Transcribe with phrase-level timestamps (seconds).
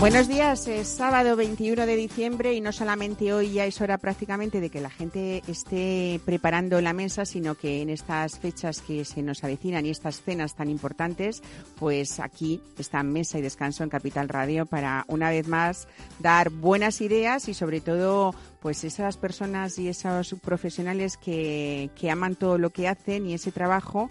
[0.00, 4.58] Buenos días, es sábado 21 de diciembre y no solamente hoy ya es hora prácticamente
[4.58, 9.20] de que la gente esté preparando la mesa, sino que en estas fechas que se
[9.20, 11.42] nos avecinan y estas cenas tan importantes,
[11.78, 15.86] pues aquí está Mesa y Descanso en Capital Radio para una vez más
[16.18, 22.36] dar buenas ideas y sobre todo pues esas personas y esos profesionales que, que aman
[22.36, 24.08] todo lo que hacen y ese trabajo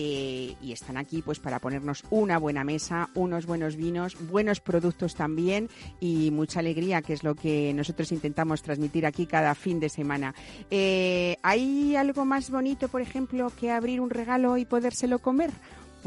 [0.00, 5.16] eh, y están aquí pues para ponernos una buena mesa, unos buenos vinos, buenos productos
[5.16, 9.88] también y mucha alegría, que es lo que nosotros intentamos transmitir aquí cada fin de
[9.88, 10.34] semana.
[10.70, 15.50] Eh, ¿Hay algo más bonito, por ejemplo, que abrir un regalo y podérselo comer?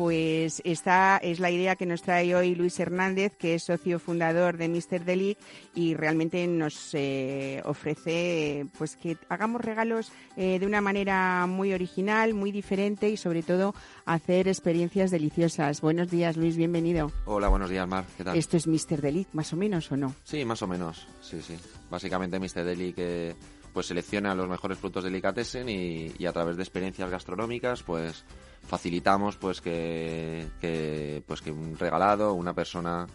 [0.01, 4.57] Pues esta es la idea que nos trae hoy Luis Hernández, que es socio fundador
[4.57, 5.05] de Mr.
[5.05, 5.37] Delic
[5.75, 12.33] y realmente nos eh, ofrece pues que hagamos regalos eh, de una manera muy original,
[12.33, 13.75] muy diferente y sobre todo
[14.07, 15.81] hacer experiencias deliciosas.
[15.81, 17.11] Buenos días, Luis, bienvenido.
[17.25, 18.03] Hola, buenos días, Mar.
[18.17, 18.35] ¿Qué tal?
[18.35, 19.01] ¿Esto es Mr.
[19.01, 20.15] Delic, más o menos, o no?
[20.23, 21.07] Sí, más o menos.
[21.21, 21.55] Sí, sí.
[21.91, 22.63] Básicamente Mr.
[22.63, 23.35] Delic eh,
[23.71, 28.25] pues selecciona los mejores productos delicatessen y, y a través de experiencias gastronómicas pues
[28.71, 30.47] facilitamos pues que,
[31.27, 33.05] pues que un regalado, una persona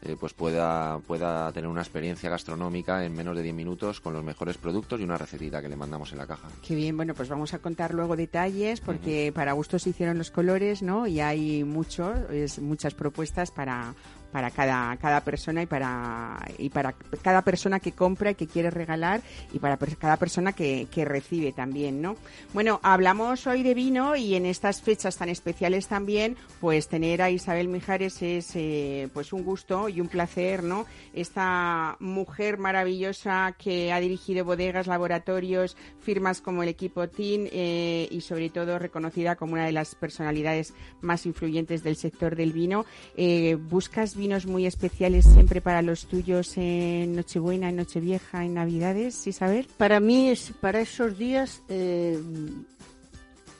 [0.00, 4.24] eh, pues pueda, pueda tener una experiencia gastronómica en menos de 10 minutos con los
[4.24, 6.48] mejores productos y una recetita que le mandamos en la caja.
[6.66, 10.30] Qué bien, bueno, pues vamos a contar luego detalles porque para gusto se hicieron los
[10.30, 11.06] colores, ¿no?
[11.06, 13.94] Y hay muchos, es, muchas propuestas para,
[14.32, 18.70] para cada, cada persona y para, y para cada persona que compra y que quiere
[18.70, 19.20] regalar
[19.52, 22.16] y para cada persona que, que recibe también, ¿no?
[22.54, 27.30] Bueno, hablamos hoy de vino y en estas fechas tan especiales también, pues tener a
[27.30, 30.86] Isabel Mijares es eh, pues un gusto y un placer, ¿no?
[31.12, 38.20] Esta mujer maravillosa que ha dirigido bodegas, laboratorios, firmas como el equipo TIN eh, y
[38.22, 42.84] sobre todo reconocida como una de las personalidades más influyentes del sector del vino.
[43.16, 49.26] Eh, ¿Buscas vinos muy especiales siempre para los tuyos en Nochebuena, en Nochevieja, en Navidades,
[49.26, 49.66] Isabel?
[49.76, 52.22] Para mí, es, para esos días, eh,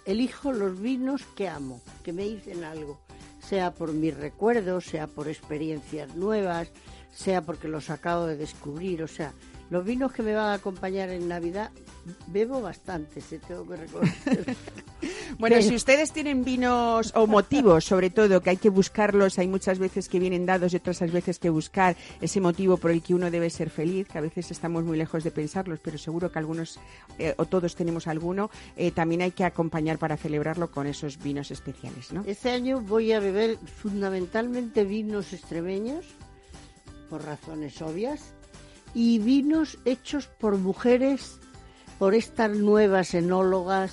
[0.05, 3.01] elijo los vinos que amo, que me dicen algo,
[3.41, 6.71] sea por mis recuerdos, sea por experiencias nuevas,
[7.11, 9.33] sea porque los acabo de descubrir, o sea,
[9.69, 11.73] los vinos que me van a acompañar en Navidad,
[12.29, 14.57] bebo bastante, se tengo que reconocer.
[15.39, 19.79] bueno, si ustedes tienen vinos o motivos, sobre todo, que hay que buscarlos, hay muchas
[19.79, 23.31] veces que vienen dados y otras veces que buscar ese motivo por el que uno
[23.31, 26.79] debe ser feliz, que a veces estamos muy lejos de pensarlos, pero seguro que algunos
[27.19, 31.51] eh, o todos tenemos alguno, eh, también hay que acompañar para celebrarlo con esos vinos
[31.51, 32.25] especiales, ¿no?
[32.27, 36.07] Este año voy a beber fundamentalmente vinos extremeños,
[37.09, 38.33] por razones obvias,
[38.95, 41.39] y vinos hechos por mujeres,
[41.99, 43.93] por estas nuevas enólogas,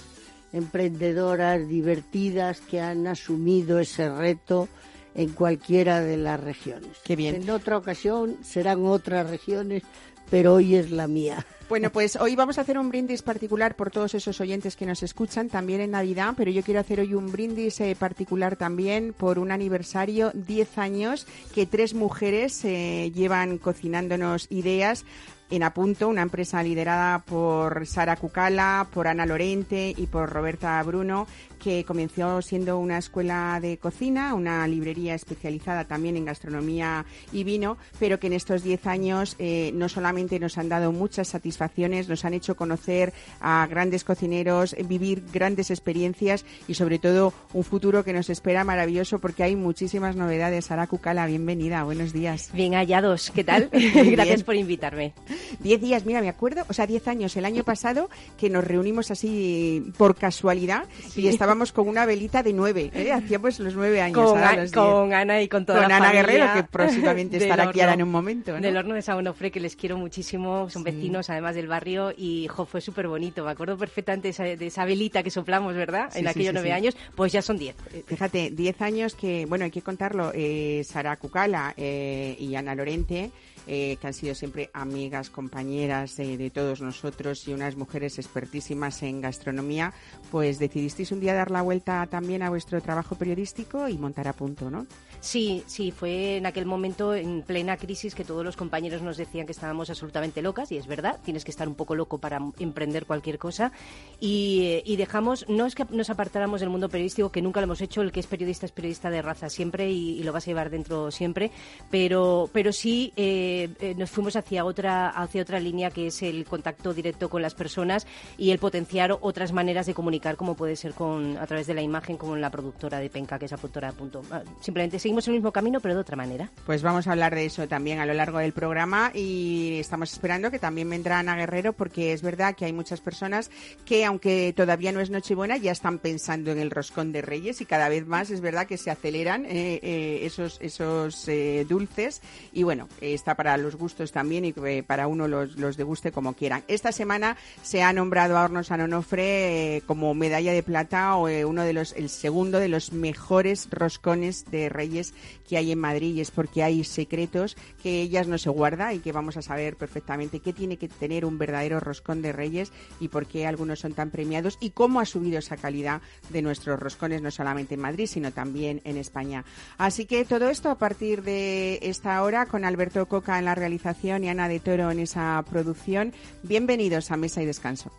[0.53, 4.67] emprendedoras, divertidas, que han asumido ese reto
[5.15, 6.97] en cualquiera de las regiones.
[7.03, 7.35] Qué bien.
[7.35, 9.83] En otra ocasión serán otras regiones,
[10.29, 11.45] pero hoy es la mía.
[11.69, 15.03] Bueno, pues hoy vamos a hacer un brindis particular por todos esos oyentes que nos
[15.03, 19.37] escuchan, también en Navidad, pero yo quiero hacer hoy un brindis eh, particular también por
[19.37, 25.05] un aniversario, 10 años, que tres mujeres eh, llevan cocinándonos ideas
[25.49, 31.27] en Apunto, una empresa liderada por Sara Cucala, por Ana Lorente y por Roberta Bruno,
[31.59, 37.77] que comenzó siendo una escuela de cocina, una librería especializada también en gastronomía y vino,
[37.99, 42.25] pero que en estos 10 años eh, no solamente nos han dado muchas satisfacciones, nos
[42.25, 48.13] han hecho conocer a grandes cocineros, vivir grandes experiencias y sobre todo un futuro que
[48.13, 50.65] nos espera maravilloso porque hay muchísimas novedades.
[50.65, 52.49] Sara Cucala, bienvenida, buenos días.
[52.53, 53.69] Bien hallados, ¿qué tal?
[53.71, 55.13] Gracias por invitarme.
[55.59, 59.11] Diez días, mira, me acuerdo, o sea, diez años el año pasado que nos reunimos
[59.11, 60.83] así por casualidad
[61.15, 63.11] y estábamos con una velita de nueve, ¿eh?
[63.11, 64.17] hacíamos los nueve años.
[64.17, 65.19] Con, ahora a- los con diez.
[65.19, 68.03] Ana y con toda Con la Ana familia Guerrero, que próximamente estará aquí ahora en
[68.03, 68.53] un momento.
[68.53, 68.61] ¿no?
[68.61, 70.91] Del horno de Saonofre, que les quiero muchísimo, son Sí.
[70.91, 73.43] vecinos además del barrio y jo, fue súper bonito.
[73.43, 76.09] Me acuerdo perfectamente de esa, de esa velita que soplamos, ¿verdad?
[76.11, 77.75] Sí, en aquellos nueve años, pues ya son diez.
[78.07, 83.31] Fíjate, 10 años que, bueno, hay que contarlo, eh, Sara Cucala eh, y Ana Lorente,
[83.71, 89.03] eh, que han sido siempre amigas, compañeras de, de todos nosotros y unas mujeres expertísimas
[89.03, 89.93] en gastronomía,
[90.31, 94.33] pues decidisteis un día dar la vuelta también a vuestro trabajo periodístico y montar a
[94.33, 94.87] punto, ¿no?
[95.21, 99.45] Sí, sí, fue en aquel momento, en plena crisis, que todos los compañeros nos decían
[99.45, 103.05] que estábamos absolutamente locas, y es verdad, tienes que estar un poco loco para emprender
[103.05, 103.71] cualquier cosa.
[104.19, 107.65] Y, eh, y dejamos, no es que nos apartáramos del mundo periodístico, que nunca lo
[107.65, 110.47] hemos hecho, el que es periodista es periodista de raza siempre y, lo vas a
[110.47, 111.51] llevar dentro siempre,
[111.89, 116.45] pero, pero sí eh, eh, nos fuimos hacia otra, hacia otra línea que es el
[116.45, 118.05] contacto directo con las personas
[118.37, 121.81] y el potenciar otras maneras de comunicar, como puede ser con, a través de la
[121.81, 123.53] imagen, como la productora de Penca, que es
[123.97, 124.21] punto.
[124.31, 126.51] Ah, simplemente seguimos el mismo camino, pero de otra manera.
[126.67, 130.51] Pues vamos a hablar de eso también a lo largo del programa y estamos esperando
[130.51, 133.49] que también vendrá Ana Guerrero, porque es verdad que hay muchas personas
[133.85, 137.65] que, aunque todavía no es Nochebuena, ya están pensando en el roscón de Reyes y
[137.65, 142.21] cada vez más es verdad que se aceleran eh, eh, esos, esos eh, dulces
[142.53, 144.53] y bueno, está para los gustos también y
[144.83, 146.63] para uno los, los deguste como quieran.
[146.67, 151.73] Esta semana se ha nombrado a Hornos Anonofre como medalla de plata o uno de
[151.73, 154.98] los, el segundo de los mejores roscones de Reyes
[155.47, 158.99] que hay en Madrid y es porque hay secretos que ellas no se guarda y
[158.99, 163.07] que vamos a saber perfectamente qué tiene que tener un verdadero roscón de Reyes y
[163.07, 167.21] por qué algunos son tan premiados y cómo ha subido esa calidad de nuestros roscones
[167.21, 169.45] no solamente en Madrid sino también en España.
[169.77, 174.23] Así que todo esto a partir de esta hora con Alberto Coca en la realización
[174.23, 176.13] y Ana de Toro en esa producción.
[176.43, 177.91] Bienvenidos a Mesa y Descanso.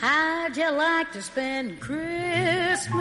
[0.00, 2.96] How'd you like to spend Christmas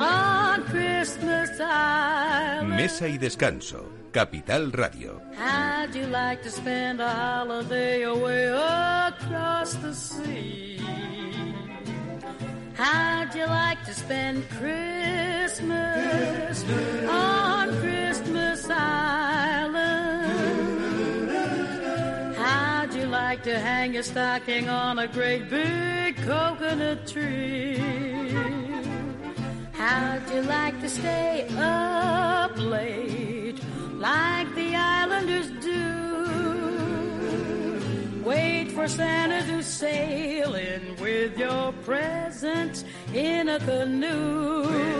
[0.00, 2.76] on Christmas Island?
[2.76, 5.20] Mesa y Descanso, Capital Radio.
[5.36, 10.80] How'd you like to spend a holiday away across the sea?
[12.74, 15.68] How'd you like to spend Christmas
[17.06, 19.99] on Christmas Island?
[23.30, 27.78] Like to hang your stocking on a great big coconut tree?
[29.70, 33.60] How'd you like to stay up late
[33.92, 35.84] like the islanders do?
[38.24, 42.84] Wait for Santa to sail in with your presents
[43.14, 44.90] in a canoe.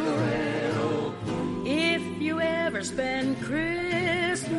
[2.00, 4.56] If you ever spend Christmas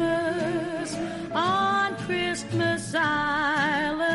[1.32, 4.12] on Christmas Island,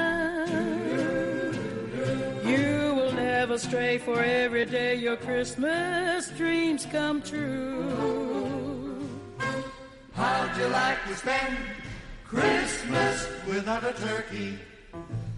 [2.45, 9.09] you will never stray for every day your Christmas dreams come true.
[10.15, 11.57] How'd you like to spend
[12.25, 14.57] Christmas without a turkey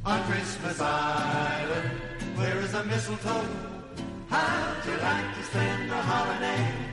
[0.05, 1.91] on Christmas Island?
[2.37, 3.49] Where is the mistletoe?
[4.29, 6.89] How'd you like to spend a holiday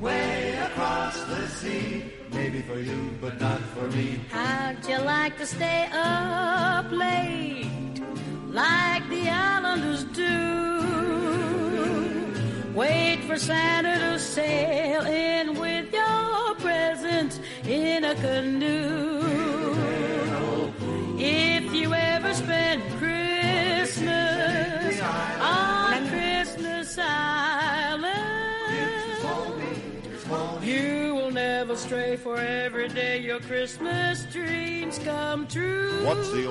[0.00, 2.04] way across the sea?
[2.32, 4.20] Maybe for you, but not for me.
[4.30, 8.02] How'd you like to stay up late
[8.48, 10.58] like the islanders do?
[12.74, 19.18] Wait for Santa to sail in with your presents in a canoe.
[21.18, 22.17] If you ever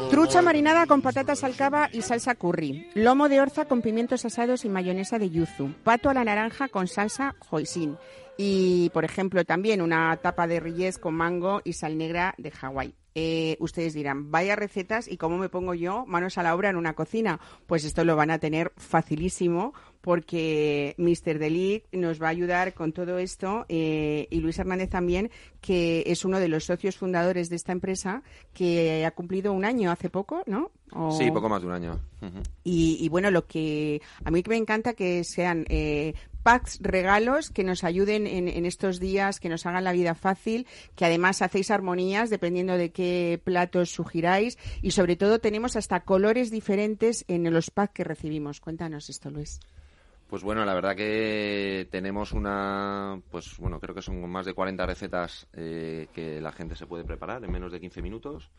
[0.10, 2.90] Trucha marinada con patatas al cava y salsa curry.
[2.94, 5.74] Lomo de orza con pimientos asados y mayonesa de yuzu.
[5.84, 7.98] Pato a la naranja con salsa hoisin.
[8.38, 12.94] Y, por ejemplo, también una tapa de rilles con mango y sal negra de Hawái.
[13.20, 16.76] Eh, ustedes dirán, vaya recetas y cómo me pongo yo manos a la obra en
[16.76, 17.40] una cocina.
[17.66, 19.74] Pues esto lo van a tener facilísimo
[20.08, 21.38] porque Mr.
[21.38, 26.24] Delic nos va a ayudar con todo esto eh, y Luis Hernández también, que es
[26.24, 28.24] uno de los socios fundadores de esta empresa
[28.54, 30.72] que ha cumplido un año hace poco, ¿no?
[30.94, 32.00] O- Sí, poco más de un año.
[32.64, 37.50] Y, y, bueno, lo que a mí que me encanta que sean eh, packs, regalos
[37.50, 41.42] que nos ayuden en, en estos días, que nos hagan la vida fácil, que además
[41.42, 47.52] hacéis armonías dependiendo de qué platos sugiráis y sobre todo tenemos hasta colores diferentes en
[47.54, 48.62] los packs que recibimos.
[48.62, 49.60] Cuéntanos esto, Luis.
[50.28, 54.86] Pues bueno, la verdad que tenemos una, pues bueno, creo que son más de 40
[54.86, 58.52] recetas eh, que la gente se puede preparar en menos de 15 minutos.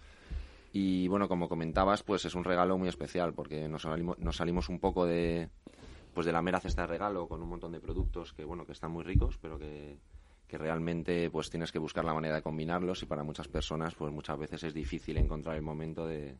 [0.72, 4.70] Y bueno, como comentabas, pues es un regalo muy especial porque nos salimos, nos salimos
[4.70, 5.50] un poco de,
[6.14, 8.72] pues de la mera cesta de regalo con un montón de productos que bueno, que
[8.72, 9.98] están muy ricos, pero que,
[10.46, 14.10] que realmente pues tienes que buscar la manera de combinarlos y para muchas personas pues
[14.10, 16.38] muchas veces es difícil encontrar el momento de,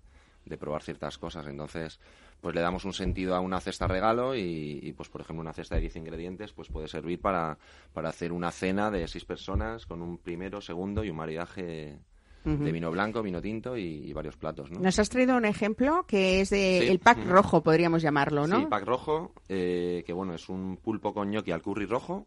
[0.48, 1.46] de probar ciertas cosas.
[1.46, 2.00] Entonces,
[2.40, 5.52] pues le damos un sentido a una cesta regalo y, y, pues por ejemplo una
[5.52, 7.58] cesta de 10 ingredientes pues puede servir para,
[7.92, 11.98] para hacer una cena de seis personas con un primero, segundo y un maridaje
[12.44, 14.80] de vino blanco, vino tinto y, y varios platos, ¿no?
[14.80, 16.88] Nos has traído un ejemplo que es de Sí.
[16.88, 18.60] el pack rojo, podríamos llamarlo, ¿no?
[18.60, 22.26] Sí, pack rojo, eh, que bueno, es un pulpo con gnocchi al curry rojo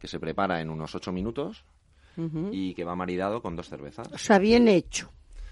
[0.00, 1.64] que se prepara en unos 8 minutos
[2.52, 4.08] y que va maridado con dos cervezas.
[4.12, 5.10] O sea, bien hecho.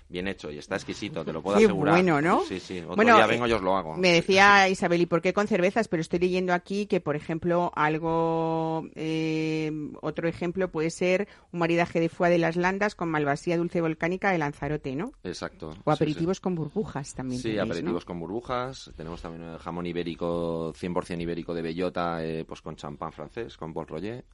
[0.08, 1.94] Bien hecho y está exquisito, te lo puedo Qué asegurar.
[1.94, 2.40] bueno, ¿no?
[2.44, 2.78] Sí, sí.
[2.80, 3.96] Otro Bueno, día vengo y os lo hago.
[3.96, 5.88] Me Sí, decía Isabel, ¿y por qué con cervezas?
[5.88, 12.00] Pero estoy leyendo aquí que, por ejemplo, algo, eh, otro ejemplo puede ser un maridaje
[12.00, 15.12] de foie de las landas con malvasía dulce volcánica de Lanzarote, ¿no?
[15.24, 15.68] Exacto.
[15.70, 17.40] O sí, aperitivos con burbujas también.
[17.40, 17.72] Sí, tenéis, ¿no?
[17.72, 18.90] aperitivos con burbujas.
[18.96, 23.74] Tenemos también el jamón ibérico, 100% ibérico de bellota, eh, pues con champán francés, con
[23.74, 24.24] Paul Roger.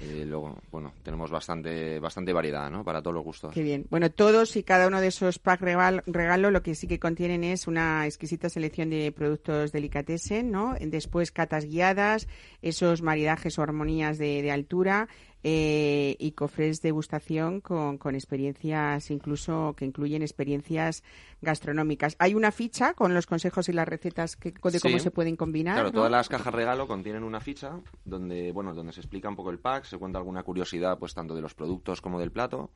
[0.00, 2.84] Eh, luego, bueno, tenemos bastante bastante variedad, ¿no?
[2.84, 3.54] Para todos los gustos.
[3.54, 3.86] Qué bien.
[3.90, 7.42] Bueno, todos y cada uno de esos pack regal- regalo lo que sí que contienen
[7.44, 10.74] es una exquisita selección de productos delicatessen, ¿no?
[10.80, 12.28] Después catas guiadas,
[12.62, 15.08] esos maridajes o armonías de, de altura
[15.42, 21.02] eh, y cofres de degustación con, con experiencias, incluso que incluyen experiencias
[21.40, 22.16] gastronómicas.
[22.18, 25.74] Hay una ficha con los consejos y las recetas que, de cómo se pueden combinar.
[25.74, 25.94] Claro, ¿no?
[25.94, 29.58] todas las cajas regalo contienen una ficha donde, bueno, donde se explica un poco el
[29.58, 32.70] pack, se cuenta alguna curiosidad, pues tanto de los productos como del plato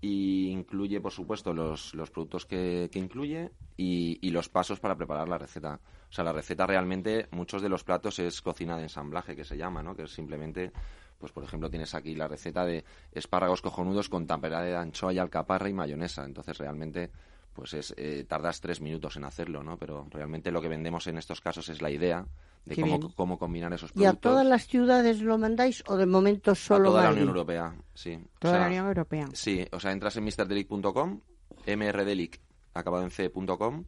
[0.00, 4.96] y incluye, por supuesto, los, los productos que, que incluye y, y los pasos para
[4.96, 5.80] preparar la receta.
[6.08, 9.56] O sea, la receta realmente, muchos de los platos es cocina de ensamblaje, que se
[9.56, 9.96] llama, ¿no?
[9.96, 10.72] Que es simplemente,
[11.18, 15.18] pues por ejemplo, tienes aquí la receta de espárragos cojonudos con tampera de anchoa y
[15.18, 16.24] alcaparra y mayonesa.
[16.24, 17.10] Entonces, realmente,
[17.52, 19.78] pues es, eh, tardas tres minutos en hacerlo, ¿no?
[19.78, 22.26] Pero realmente lo que vendemos en estos casos es la idea
[22.66, 23.12] de Qué cómo, bien.
[23.14, 24.32] cómo combinar esos ¿Y a productos.
[24.32, 27.22] todas las ciudades lo mandáis o de momento A solo toda la Madrid?
[27.22, 28.18] Unión Europea, sí.
[28.40, 29.28] Toda O sea, la Unión Europea.
[29.32, 31.20] Sí, o sea, entras en mrdelic.com,
[31.66, 32.40] mrdelic,
[32.74, 33.84] acabado en c.com,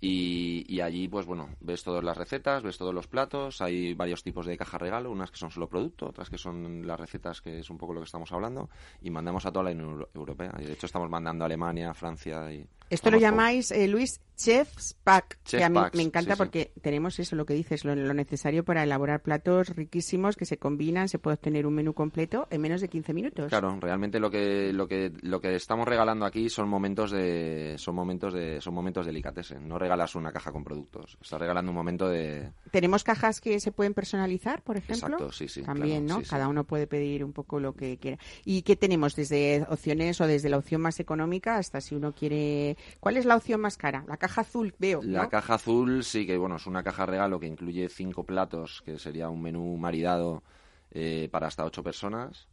[0.00, 4.22] y, y allí, pues bueno, ves todas las recetas, ves todos los platos, hay varios
[4.22, 7.60] tipos de caja regalo, unas que son solo producto, otras que son las recetas, que
[7.60, 8.68] es un poco lo que estamos hablando,
[9.00, 10.52] y mandamos a toda la Unión Euro- Europea.
[10.58, 12.66] De hecho estamos mandando a Alemania, Francia y...
[12.90, 16.36] Esto lo llamáis, eh, Luis, Chef's Pack, Chef que a mí Packs, me encanta sí,
[16.36, 16.38] sí.
[16.38, 20.58] porque tenemos eso, lo que dices, lo, lo necesario para elaborar platos riquísimos que se
[20.58, 23.48] combinan, se puede obtener un menú completo en menos de 15 minutos.
[23.48, 27.94] Claro, realmente lo que lo que lo que estamos regalando aquí son momentos de son
[27.94, 29.68] momentos de son momentos delicatessen.
[29.68, 31.16] No regalas una caja con productos.
[31.20, 35.08] Estás regalando un momento de Tenemos cajas que se pueden personalizar, por ejemplo.
[35.08, 36.24] Exacto, sí, sí, También, claro, ¿no?
[36.24, 36.30] sí.
[36.30, 38.18] Cada uno puede pedir un poco lo que quiera.
[38.44, 42.73] ¿Y qué tenemos desde opciones o desde la opción más económica hasta si uno quiere...
[43.00, 44.04] ¿Cuál es la opción más cara?
[44.06, 47.46] La caja azul, veo, La caja azul sí que bueno es una caja regalo que
[47.46, 50.42] incluye cinco platos que sería un menú maridado
[50.90, 52.48] eh, para hasta ocho personas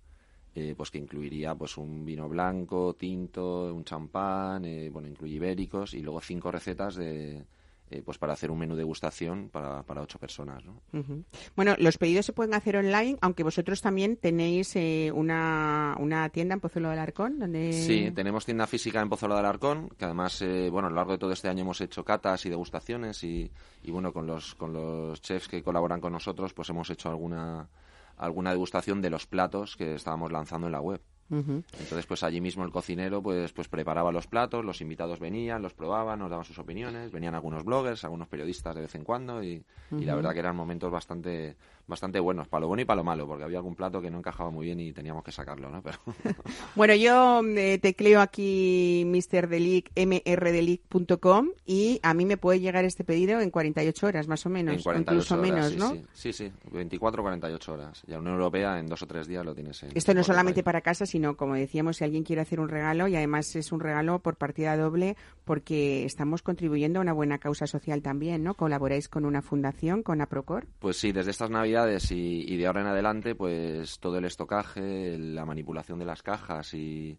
[0.56, 5.94] eh, pues que incluiría pues un vino blanco tinto un champán eh, bueno incluye ibéricos
[5.94, 7.46] y luego cinco recetas de
[7.92, 10.82] eh, pues para hacer un menú degustación para, para ocho personas ¿no?
[10.94, 11.26] Ujú.
[11.56, 16.54] Bueno, los pedidos se pueden hacer online, aunque vosotros también tenéis eh, una, una tienda
[16.54, 17.74] en Pozuelo del Arcón, donde...
[17.74, 21.12] Sí, tenemos tienda física en Pozuelo de Alarcón, que además, eh, bueno, a lo largo
[21.12, 23.52] de todo este año hemos hecho catas y degustaciones y,
[23.84, 27.70] y, bueno, con los, con los chefs que colaboran con nosotros, pues hemos hecho alguna,
[28.18, 31.02] alguna degustación de los platos que estábamos lanzando en la web.
[31.32, 35.74] Entonces, pues allí mismo el cocinero pues, pues preparaba los platos, los invitados venían, los
[35.74, 39.64] probaban, nos daban sus opiniones, venían algunos bloggers, algunos periodistas de vez en cuando y,
[39.92, 41.56] y la verdad que eran momentos bastante
[41.92, 44.18] bastante buenos, para lo bueno y para lo malo, porque había algún plato que no
[44.18, 45.82] encajaba muy bien y teníamos que sacarlo, ¿no?
[45.82, 46.00] Pero
[46.76, 49.48] Bueno, yo eh, tecleo aquí Mr.
[49.48, 54.50] Delic, mrdelic.com y a mí me puede llegar este pedido en 48 horas, más o
[54.50, 56.08] menos, en o 48 incluso horas, menos, sí, ¿no?
[56.14, 58.04] Sí, sí, sí, 24 48 horas.
[58.08, 60.24] Y a Unión Europea en dos o tres días lo tienes en Esto no en
[60.24, 63.72] solamente para casa, sino, como decíamos, si alguien quiere hacer un regalo, y además es
[63.72, 68.54] un regalo por partida doble, porque estamos contribuyendo a una buena causa social también, ¿no?
[68.56, 70.68] Colaboráis con una fundación, con APROCOR.
[70.80, 75.46] Pues sí, desde estas navidades y, de ahora en adelante, pues todo el estocaje, la
[75.46, 77.18] manipulación de las cajas y,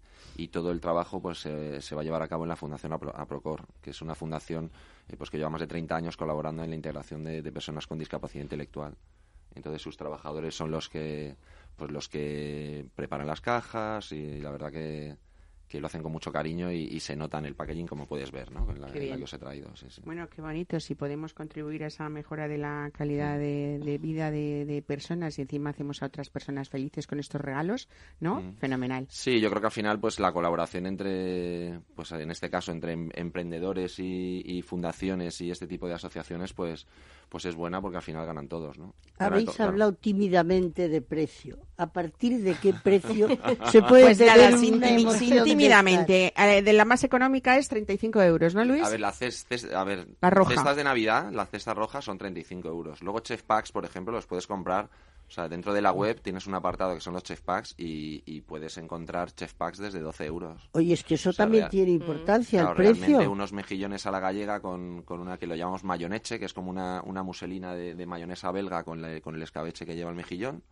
[0.51, 3.65] todo el trabajo pues se va a llevar a cabo en la Fundación Apro- Aprocor,
[3.81, 4.71] que es una fundación
[5.09, 7.99] eh, pues que lleva más de 30 años colaborando en la integración de personas con
[7.99, 8.95] discapacidad intelectual.
[9.55, 11.37] Entonces sus trabajadores son los que
[11.77, 15.17] pues los que preparan las cajas y la verdad que,
[15.67, 18.31] que lo hacen con mucho cariño y, y se nota en el packaging como puedes
[18.31, 18.71] ver, ¿no?
[18.71, 19.75] En la, en que os he traído.
[19.75, 20.03] Sí, sí.
[20.05, 24.31] Bueno, qué bonito, si podemos contribuir a esa mejora de la calidad de, de vida
[24.31, 27.89] de, de personas y encima hacemos a otras personas felices con estos regalos,
[28.21, 28.43] ¿no?
[28.43, 28.57] Mm.
[28.59, 29.07] Fenomenal.
[29.09, 32.93] Sí, yo creo que al final, pues la colaboración entre, pues en este caso, entre
[32.93, 36.87] em- emprendedores y, y fundaciones y este tipo de asociaciones, pues,
[37.33, 38.95] pues es buena porque al final ganan todos, ¿no?
[39.19, 39.71] Ganan Habéis to- claro.
[39.73, 41.59] hablado tímidamente de precio.
[41.79, 43.27] ¿A partir de qué precio
[43.71, 44.87] se puede Pues tener una
[45.39, 46.35] de tímidamente.
[46.63, 48.85] De la más económica es 35 euros, ¿no, Luis?
[48.85, 49.09] A ver, la
[49.75, 50.51] a ver, La roja.
[50.53, 53.01] cestas de Navidad, las cestas rojas son 35 euros.
[53.03, 54.91] Luego Chef Packs, por ejemplo, los puedes comprar.
[55.33, 58.23] O sea, dentro de la web tienes un apartado que son los Chef Packs y,
[58.27, 60.69] y puedes encontrar Chef Packs desde 12 euros.
[60.73, 63.07] Oye, es que eso O sea, también real- tiene importancia, Claro, el precio.
[63.07, 66.53] realmente unos mejillones a la gallega con, con una que lo llamamos mayoneche, que es
[66.53, 70.11] como una, una muselina de, de mayonesa belga con, la- con el escabeche que lleva
[70.11, 70.63] el mejillón.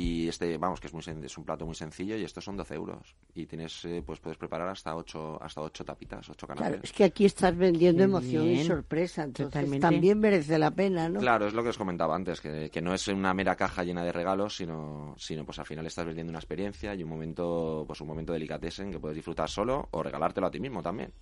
[0.00, 2.56] Y este, vamos, que es, muy, sen- es un plato muy sencillo y estos son
[2.56, 3.16] 12 euros.
[3.34, 6.68] Y tienes, eh, pues puedes preparar hasta 8, hasta ocho tapitas, 8 canapés.
[6.68, 9.80] Claro, es que aquí estás vendiendo Qué emoción y sorpresa, entonces Totalmente.
[9.80, 11.18] también merece la pena, ¿no?
[11.18, 14.04] Claro, es lo que os comentaba antes, que, que no es una mera caja llena
[14.04, 18.00] de regalos, sino, sino pues al final estás vendiendo una experiencia y un momento, pues
[18.00, 21.12] un momento delicatessen que puedes disfrutar solo o regalártelo a ti mismo también.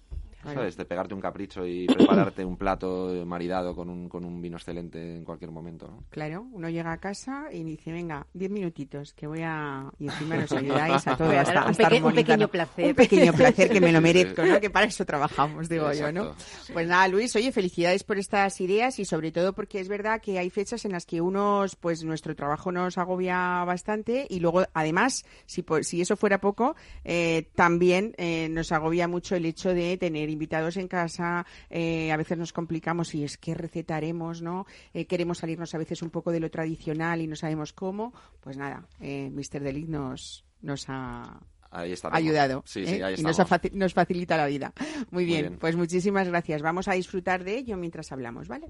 [0.77, 5.17] De pegarte un capricho y prepararte un plato maridado con un, con un vino excelente
[5.17, 6.05] en cualquier momento, ¿no?
[6.11, 9.91] Claro, uno llega a casa y dice, venga, diez minutitos, que voy a...
[9.99, 12.15] Y encima nos ayudáis a todo, Claro, hasta, un hasta peque- un armonizarlo.
[12.15, 12.87] pequeño placer.
[12.89, 14.61] Un pequeño placer que me lo merezco, ¿no?
[14.61, 16.35] Que para eso trabajamos, digo yo, ¿no?
[16.73, 20.39] Pues nada, Luis, oye, felicidades por estas ideas y sobre todo porque es verdad que
[20.39, 25.25] hay fechas en las que unos, pues nuestro trabajo nos agobia bastante y luego, además,
[25.47, 30.29] si, si eso fuera poco, eh, también eh, nos agobia mucho el hecho de tener
[30.37, 34.67] invitados en casa, eh, a veces nos complicamos y es que recetaremos, ¿no?
[34.95, 38.13] Eh, queremos salirnos a veces un poco de lo tradicional y no sabemos cómo.
[38.41, 39.61] Pues nada, eh, Mr.
[39.63, 41.41] Delic nos, nos ha
[41.71, 42.09] Ahí está.
[42.15, 42.87] ayudado Sí, ¿eh?
[42.87, 44.73] sí, ahí y nos, faci- nos facilita la vida.
[45.11, 45.59] Muy bien, bien.
[45.59, 46.63] pues muchísimas gracias.
[46.63, 48.69] Vamos a disfrutar de ello mientras hablamos, ¿vale?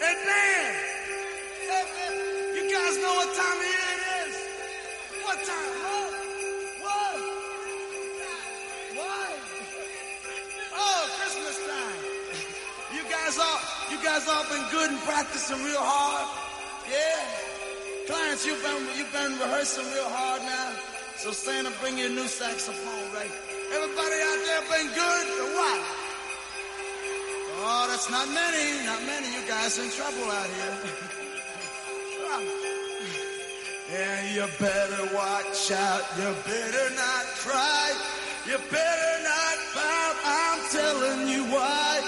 [0.00, 0.74] Man!
[2.54, 4.34] You guys know what time of year it is?
[5.24, 5.72] What time?
[5.86, 6.12] What?
[6.82, 7.16] What?
[8.96, 9.34] What?
[10.74, 12.00] Oh, Christmas time.
[12.94, 13.60] You guys all,
[13.90, 16.28] you guys all been good and practicing real hard?
[16.90, 17.46] Yeah?
[18.06, 20.72] Clients, you've been, you've been rehearsing real hard now.
[21.16, 23.32] So Santa, bring you a new saxophone, right?
[23.72, 26.05] Everybody out there been good or what?
[27.68, 29.26] Oh, that's not many, not many.
[29.26, 30.76] You guys in trouble out here.
[33.98, 36.04] and you better watch out.
[36.16, 37.90] You better not cry.
[38.46, 40.16] You better not pout.
[40.24, 42.02] I'm telling you why.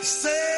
[0.00, 0.53] Santa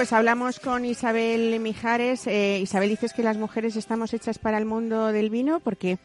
[0.00, 2.26] pues hablamos con Isabel Mijares.
[2.26, 5.98] Eh, Isabel, dices que las mujeres estamos hechas para el mundo del vino, ¿por qué?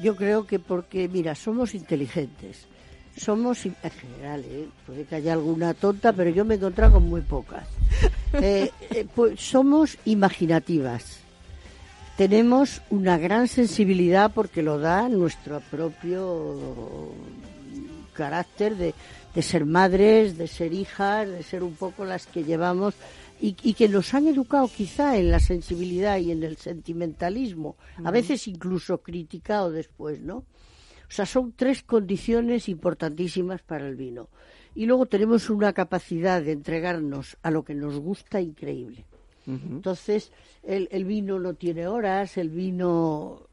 [0.00, 2.68] Yo creo que porque, mira, somos inteligentes.
[3.16, 4.68] somos, en general, ¿eh?
[4.86, 7.66] puede que haya alguna tonta, pero yo me he encontrado con muy pocas.
[8.34, 11.18] Eh, eh, pues somos imaginativas.
[12.16, 17.10] Tenemos una gran sensibilidad porque lo da nuestro propio
[18.12, 18.94] carácter de,
[19.34, 22.94] de ser madres, de ser hijas, de ser un poco las que llevamos
[23.40, 28.10] y, y que nos han educado quizá en la sensibilidad y en el sentimentalismo, a
[28.10, 30.36] veces incluso criticado después, ¿no?
[30.36, 34.28] O sea, son tres condiciones importantísimas para el vino.
[34.76, 39.04] Y luego tenemos una capacidad de entregarnos a lo que nos gusta increíble.
[39.46, 40.30] Entonces,
[40.62, 43.48] el, el vino no tiene horas, el vino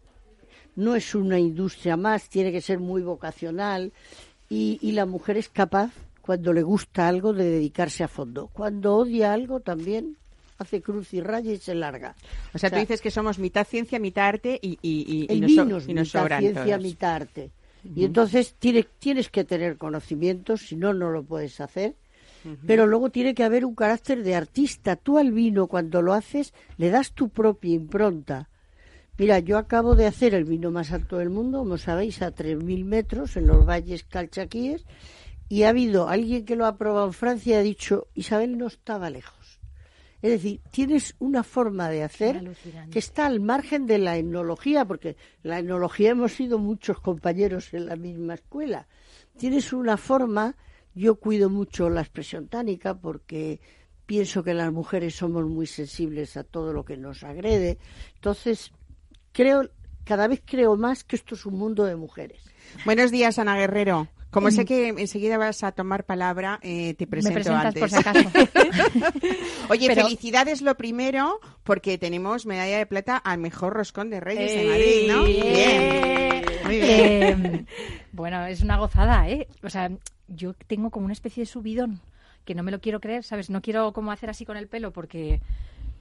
[0.76, 3.91] no es una industria más, tiene que ser muy vocacional
[4.47, 5.91] y, y la mujer es capaz,
[6.28, 8.50] cuando le gusta algo, de dedicarse a fondo.
[8.54, 10.18] Cuando odia algo también
[10.60, 12.16] hace cruz y raya y se larga.
[12.54, 15.42] O sea, tú dices que somos mitad ciencia, mitad arte y, y, y, y el
[15.42, 16.84] nos, vino es y nos mitad sobran ciencia, todos.
[16.84, 17.52] mitad arte.
[17.96, 21.96] Y entonces tiene- tienes que tener conocimientos, si no, no lo puedes hacer.
[22.66, 24.96] Pero luego tiene que haber un carácter de artista.
[24.96, 28.48] Tú al vino, cuando lo haces, le das tu propia impronta.
[29.18, 32.86] Mira, yo acabo de hacer el vino más alto del mundo, como sabéis, a 3.000
[32.86, 34.86] metros en los valles calchaquíes,
[35.49, 38.67] y ha habido alguien que lo ha probado en Francia y ha dicho, Isabel no
[38.67, 39.60] estaba lejos.
[40.21, 42.51] Es decir, tienes una forma de hacer
[42.91, 47.86] que está al margen de la etnología, porque la etnología hemos sido muchos compañeros en
[47.86, 48.88] la misma escuela.
[49.38, 50.55] Tienes una forma,
[50.95, 53.62] yo cuido mucho la expresión tánica porque
[54.07, 57.77] pienso que las mujeres somos muy sensibles a todo lo que nos agrede.
[58.15, 58.71] Entonces,
[59.31, 59.69] creo,
[60.03, 62.41] cada vez creo más que esto es un mundo de mujeres.
[62.86, 64.07] Buenos días, Ana Guerrero.
[64.38, 67.80] Como sé que enseguida vas a tomar palabra, eh, te Me presento presentas antes.
[67.80, 68.30] por si acaso.
[69.69, 74.52] Oye, Pero- felicidades lo primero, porque tenemos medalla de plata al mejor roscón de Reyes
[74.52, 74.67] en ¡Ey!
[74.67, 75.23] Madrid, ¿no?
[75.23, 76.45] ¡Bien!
[76.65, 77.56] Muy bien.
[77.56, 77.65] Eh,
[78.12, 79.47] bueno, es una gozada, ¿eh?
[79.63, 79.89] O sea,
[80.28, 82.02] yo tengo como una especie de subidón
[82.45, 83.50] que no me lo quiero creer, ¿sabes?
[83.50, 85.41] No quiero como hacer así con el pelo porque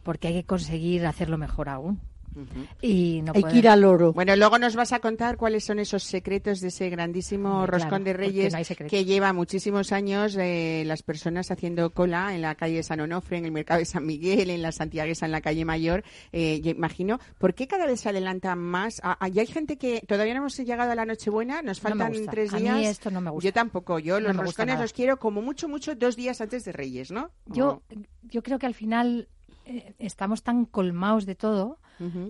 [0.02, 2.00] porque hay que conseguir hacerlo mejor aún.
[2.82, 4.12] Y no Hay que ir al oro.
[4.12, 8.04] Bueno, luego nos vas a contar cuáles son esos secretos de ese grandísimo roscón claro,
[8.04, 12.82] de Reyes no que lleva muchísimos años eh, las personas haciendo cola en la calle
[12.82, 16.04] San Onofre, en el mercado de San Miguel, en la Santiaguesa, en la calle Mayor.
[16.32, 19.00] Eh, yo imagino, ¿por qué cada vez se adelanta más?
[19.02, 22.12] Ah, ah, y hay gente que todavía no hemos llegado a la Nochebuena, nos faltan
[22.30, 22.86] tres A mí días.
[22.86, 23.48] esto no me gusta.
[23.48, 26.72] Yo tampoco, yo No los roscones los quiero como mucho, mucho dos días antes de
[26.72, 27.30] Reyes, ¿no?
[27.46, 27.82] Yo,
[28.22, 29.28] yo creo que al final
[29.64, 31.78] eh, estamos tan colmados de todo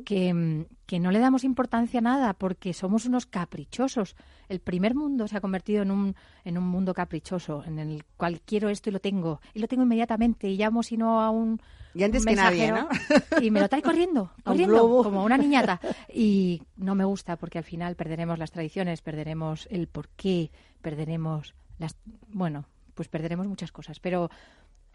[0.05, 4.15] Que, mm, que no le damos importancia a nada porque somos unos caprichosos.
[4.49, 8.41] El primer mundo se ha convertido en un, en un mundo caprichoso, en el cual
[8.41, 9.41] quiero esto y lo tengo.
[9.55, 11.61] Y lo tengo inmediatamente y llamo si no a un
[11.95, 15.37] Y antes un que nadie, mensajero Y me lo trae corriendo, un corriendo, como una
[15.37, 15.81] niñata.
[16.13, 20.51] Y no me gusta porque al final perderemos las tradiciones, perderemos el porqué,
[20.81, 21.97] perderemos las...
[22.29, 23.99] Bueno, pues perderemos muchas cosas.
[24.01, 24.31] Pero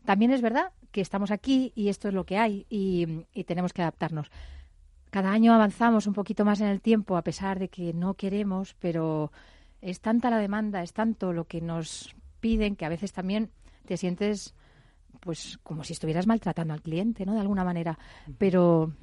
[0.06, 3.74] también es verdad que estamos aquí y esto es lo que hay y, y tenemos
[3.74, 4.32] que adaptarnos.
[5.12, 8.76] Cada año avanzamos un poquito más en el tiempo a pesar de que no queremos,
[8.80, 9.32] pero
[9.82, 13.52] es tanta la demanda, es tanto lo que nos piden que a veces también
[13.86, 14.56] te sientes
[15.20, 17.34] pues como si estuvieras maltratando al cliente, ¿no?
[17.34, 18.00] De alguna manera.
[18.38, 18.94] Pero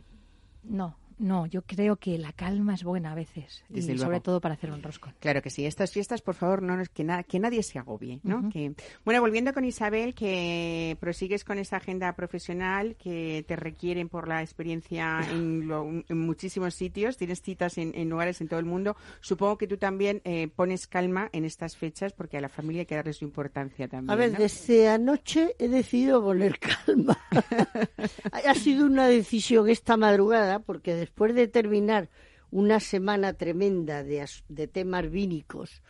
[0.64, 3.64] no, no, yo creo que la calma es buena a veces.
[3.68, 4.04] Desde y luego.
[4.07, 5.14] sobre todo para hacer un roscón.
[5.20, 8.38] Claro que sí, estas fiestas, por favor, no que, na- que nadie se agobie, ¿no?
[8.38, 8.50] Ujú.
[8.50, 8.72] que,
[9.04, 14.42] bueno, volviendo con Isabel, que prosigues con esa agenda profesional que te requieren por la
[14.42, 18.96] experiencia en, lo- en muchísimos sitios, tienes citas en, en lugares en todo el mundo.
[19.20, 22.87] Supongo que tú también eh, pones calma en estas fechas porque a la familia hay
[22.87, 24.11] que darle su importancia también.
[24.11, 24.38] A ver, ¿no?
[24.38, 27.18] desde anoche he decidido poner calma.
[28.33, 32.11] ha sido una decisión esta madrugada porque después de terminar
[32.51, 35.83] una semana tremenda de, de temas vínicos,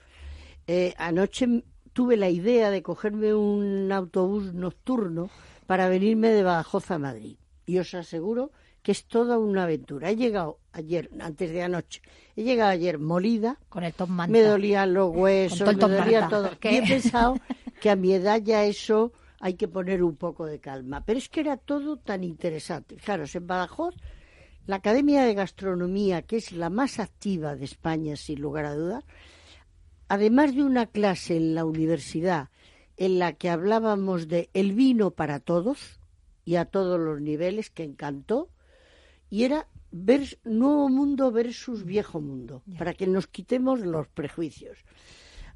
[0.68, 5.28] eh, anoche tuve la idea de cogerme un autobús nocturno
[5.66, 7.37] para venirme de Badajoz a Madrid.
[7.66, 8.52] Y os aseguro
[8.83, 10.09] que es toda una aventura.
[10.11, 12.00] He llegado ayer, antes de anoche,
[12.37, 14.33] he llegado ayer molida, Con el manta.
[14.33, 16.50] me dolían los huesos, Con el dolía todo.
[16.61, 16.72] ¿Qué?
[16.72, 17.35] Y he pensado
[17.81, 21.04] que a mi edad ya eso hay que poner un poco de calma.
[21.04, 22.96] Pero es que era todo tan interesante.
[22.96, 23.94] Fijaros, en Badajoz,
[24.68, 29.02] la Academia de Gastronomía, que es la más activa de España, sin lugar a dudas,
[30.09, 32.50] además de una clase en la universidad
[32.98, 36.00] en la que hablábamos de el vino para todos
[36.44, 38.50] y a todos los niveles, que encantó,
[39.31, 44.85] y era ver, nuevo mundo versus viejo mundo, para que nos quitemos los prejuicios.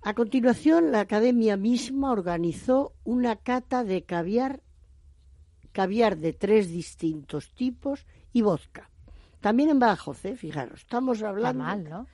[0.01, 4.63] A continuación, la academia misma organizó una cata de caviar,
[5.73, 8.89] caviar de tres distintos tipos y vodka.
[9.43, 10.37] También en Badajoz, ¿eh?
[10.37, 11.65] fijaros, estamos Está hablando.
[11.65, 12.07] mal, ¿no?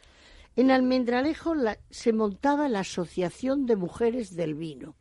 [0.57, 4.97] En Almendralejo la- se montaba la Asociación de Mujeres del Vino.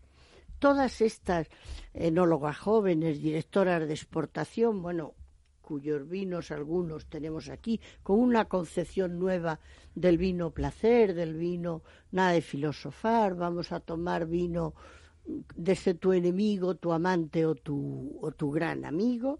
[0.59, 1.47] Todas estas
[1.93, 5.13] enólogas jóvenes, directoras de exportación, bueno,
[5.61, 9.59] cuyos vinos algunos tenemos aquí, con una concepción nueva
[9.95, 14.73] del vino placer, del vino nada de filosofar, vamos a tomar vino
[15.55, 19.39] desde tu enemigo, tu amante o tu, o tu gran amigo,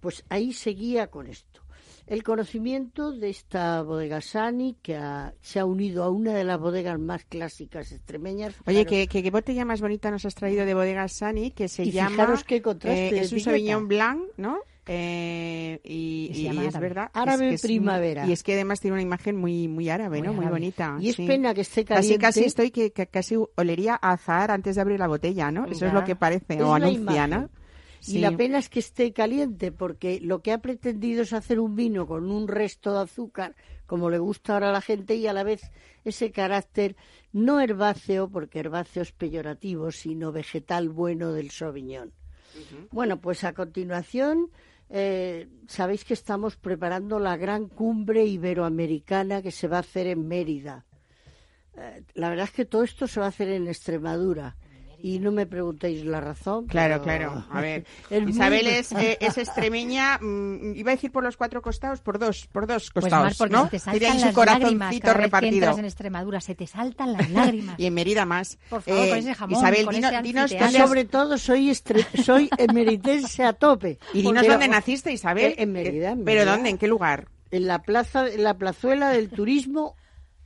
[0.00, 1.62] pues ahí seguía con esto.
[2.10, 6.58] El conocimiento de esta bodega Sani, que ha- se ha unido a una de las
[6.58, 8.54] bodegas más clásicas extremeñas.
[8.66, 11.92] Oye, Claro, ¿qué, botella más bonita nos has traído de Bodega Sani, que se Y
[11.92, 12.10] llama...
[12.10, 13.40] fijaros qué contraste eh, de es un.
[13.40, 14.58] Sauvignon Blanc, ¿no?
[14.86, 16.88] Eh, y, Y llama es árabe.
[16.88, 17.10] verdad.
[17.14, 18.26] Árabe es que es muy- primavera.
[18.26, 20.32] y es que además tiene una imagen muy muy árabe, Muy ¿no?
[20.34, 20.58] Muy árabe.
[20.58, 20.96] bonita.
[21.00, 21.26] Y es sí.
[21.28, 22.20] pena que esté Casi, caliente.
[22.26, 25.66] casi estoy que, que casi olería a azahar antes de abrir la botella, ¿no?
[25.66, 27.50] Eso es lo que parece, Es o anuncia, imagen.
[28.06, 31.76] Y la pena es que esté caliente, porque lo que ha pretendido es hacer un
[31.76, 33.54] vino con un resto de azúcar,
[33.86, 35.70] como le gusta ahora a la gente, y a la vez
[36.04, 36.96] ese carácter
[37.32, 42.12] no herbáceo, porque herbáceo es peyorativo, sino vegetal bueno del Sauvignon.
[42.90, 44.50] Bueno, pues a continuación,
[44.88, 50.26] eh, sabéis que estamos preparando la gran cumbre iberoamericana que se va a hacer en
[50.26, 50.84] Mérida.
[51.76, 54.56] Eh, la verdad es que todo esto se va a hacer en Extremadura.
[55.02, 56.66] Y no me preguntéis la razón.
[56.66, 57.46] Claro, pero- claro.
[57.50, 61.36] A ver, Es muy- Isabel es, eh, es extremeña, mm, iba a decir por los
[61.36, 63.64] cuatro costados, por dos, por dos Pues costados, Mar, porque ¿no?
[63.64, 65.54] se te saltan su las lágrimas corazoncito cada vez que repartido.
[65.56, 67.78] entras en Extremadura, se te saltan las lágrimas.
[67.78, 68.58] Y en Mérida más.
[68.68, 71.70] Por favor, Eh, con ese jamón, Isabel, con dino- ese dinos dónde sobre todo soy
[71.70, 73.98] estre- soy emeritense a tope.
[74.12, 75.54] y dinos Pero- dónde naciste, Isabel.
[75.56, 76.70] En- en Mérida, en ¿Pero dónde?
[76.70, 77.28] ¿En qué lugar?
[77.50, 79.96] En la plaza, en la plazuela del turismo,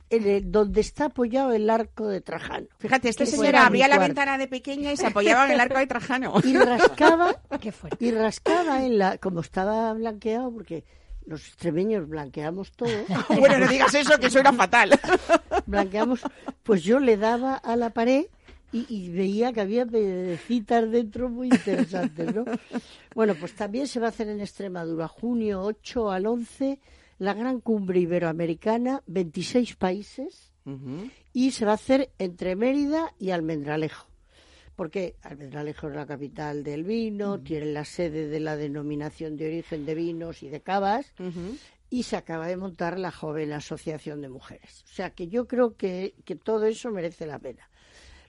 [0.09, 2.67] el- donde está apoyado el arco de Trajano.
[2.79, 5.87] Fíjate, señora mi abría la ventana de pequeña y se apoyaba en el arco de
[5.87, 6.33] Trajano.
[6.43, 8.03] Y rascaba, Qué fuerte.
[8.05, 10.83] y rascaba en la, como estaba blanqueado, porque
[11.25, 12.89] los extremeños blanqueamos todo,
[13.39, 14.91] bueno, no digas eso, que eso era fatal.
[15.65, 16.21] blanqueamos,
[16.63, 18.25] pues yo le daba a la pared
[18.71, 22.45] y, y veía que había pedecitas dentro muy interesantes, ¿no?
[23.15, 26.77] Bueno, pues también se va a hacer en Extremadura, junio 8 al 11,
[27.17, 30.51] la gran cumbre iberoamericana, 26 países,
[31.31, 34.07] y se va a hacer entre Mérida y Almendralejo.
[34.75, 39.85] Porque Almendralejo es la capital del vino, tiene la sede de la denominación de origen
[39.85, 41.13] de vinos y de cavas,
[41.89, 44.83] y se acaba de montar la joven asociación de mujeres.
[44.85, 47.69] O sea que yo creo que, que todo eso merece la pena.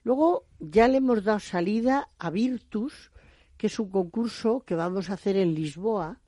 [0.04, 3.10] Luego ya le hemos dado salida a Virtus,
[3.56, 6.20] que es un concurso que vamos a hacer en Lisboa,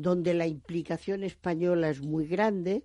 [0.00, 2.84] donde la implicación española es muy grande,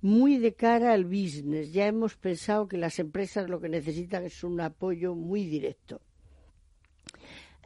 [0.00, 1.72] muy de cara al business.
[1.72, 6.00] Ya hemos pensado que las empresas lo que necesitan es un apoyo muy directo.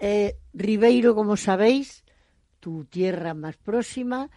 [0.00, 2.04] Eh, Ribeiro, como sabéis,
[2.58, 4.30] tu tierra más próxima,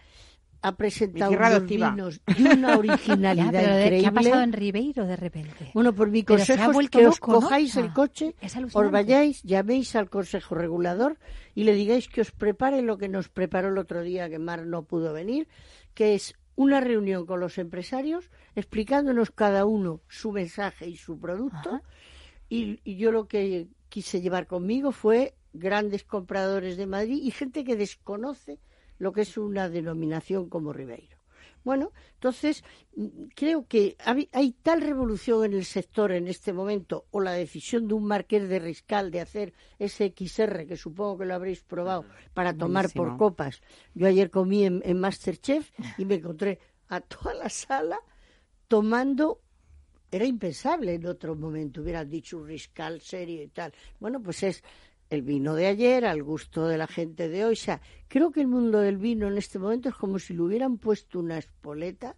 [0.60, 1.90] ha presentado unos adoptiva.
[1.90, 4.00] vinos de una Ya, originalidad pero de- increíble.
[4.00, 5.70] ¿qué ha pasado en Ribeiro de repente?
[5.72, 8.34] Bueno, por mi consejo es que os cojáis el sea, coche,
[8.74, 11.18] os vayáis, llaméis al Consejo Regulador
[11.54, 14.66] y le digáis que os prepare lo que nos preparó el otro día que Mar
[14.66, 15.48] no pudo venir,
[15.94, 21.80] que es una reunión con los empresarios explicándonos cada uno su mensaje y su producto.
[22.48, 27.76] Y yo lo que quise llevar conmigo fue grandes compradores de Madrid y gente que
[27.76, 28.58] desconoce
[28.98, 31.13] lo que es una denominación como Ribeiro.
[31.64, 32.62] Bueno, entonces
[32.94, 37.88] mm, creo que hay, tal revolución en el sector en este momento, o la decisión
[37.88, 42.04] de un marqués de Riscal de hacer ese XR, que supongo que lo habréis probado,
[42.34, 43.62] para tomar por copas.
[43.94, 47.98] Yo ayer comí en, en Masterchef y me encontré a toda la sala
[48.68, 49.40] tomando
[50.10, 53.72] era impensable en otro momento, hubieran dicho un riscal serio y tal.
[53.98, 54.62] Bueno, pues es
[55.14, 57.52] el vino de ayer al gusto de la gente de hoy.
[57.54, 60.42] O sea, creo que el mundo del vino en este momento es como si le
[60.42, 62.16] hubieran puesto una espoleta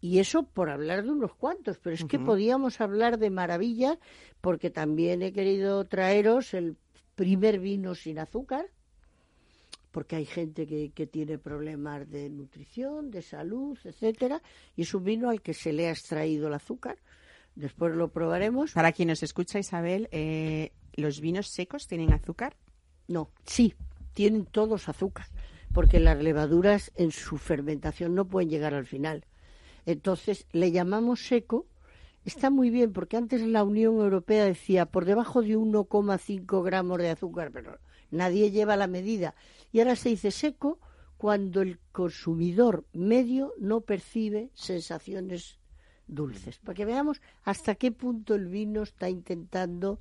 [0.00, 3.98] y eso por hablar de unos cuantos, pero es que podíamos hablar de maravilla
[4.40, 6.76] porque también he querido traeros el
[7.14, 8.66] primer vino sin azúcar,
[9.90, 14.40] porque hay gente que, que tiene problemas de nutrición, de salud, etcétera,
[14.74, 16.96] y es un vino al que se le ha extraído el azúcar.
[17.54, 18.72] Después lo probaremos.
[18.72, 22.56] Para quien nos escucha, Isabel, eh, ¿los vinos secos tienen azúcar?
[23.08, 23.74] No, sí,
[24.14, 25.26] tienen todos azúcar,
[25.72, 29.24] porque las levaduras en su fermentación no pueden llegar al final.
[29.86, 31.66] Entonces, le llamamos seco.
[32.24, 37.10] Está muy bien, porque antes la Unión Europea decía por debajo de 1,5 gramos de
[37.10, 37.78] azúcar, pero
[38.10, 39.34] nadie lleva la medida.
[39.72, 40.78] Y ahora se dice seco
[41.16, 45.58] cuando el consumidor medio no percibe sensaciones
[46.06, 46.58] dulces.
[46.58, 50.00] Para que veamos hasta qué punto el vino está intentando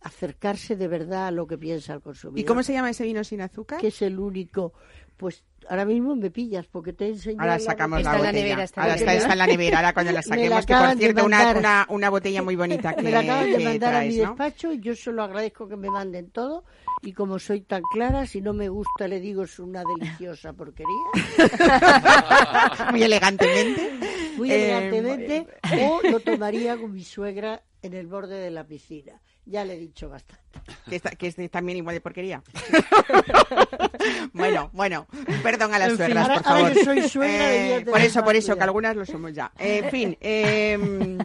[0.00, 3.24] acercarse de verdad a lo que piensa el consumidor ¿Y cómo se llama ese vino
[3.24, 3.80] sin azúcar?
[3.80, 4.72] que es el único,
[5.16, 7.42] pues ahora mismo me pillas porque te he enseñado.
[7.42, 8.32] Ahora sacamos Está la botella.
[8.32, 11.36] nevera, está Ahora está, en la nevera, ahora cuando la saquemos, que por cierto, una,
[11.38, 11.56] mandar.
[11.58, 14.80] una, una botella muy bonita que, me la acaban de mandar a mi despacho y
[14.80, 16.64] yo solo agradezco que me manden todo.
[17.02, 20.94] Y como soy tan clara, si no me gusta le digo es una deliciosa porquería,
[22.90, 23.90] muy elegantemente.
[24.36, 25.46] muy Eh, elegantemente,
[25.82, 29.20] o lo tomaría con mi suegra en el borde de la piscina.
[29.46, 30.45] Ya le he dicho bastante.
[30.88, 32.42] Que, está- que es también igual de porquería.
[34.32, 35.06] bueno, bueno,
[35.42, 36.68] perdón a las En fin, suegras, ahora- por favor.
[36.68, 39.50] ahora soy suegra, Eh, por eso, por eso, que algunas lo somos ya.
[39.58, 41.18] Eh, en fin, eh,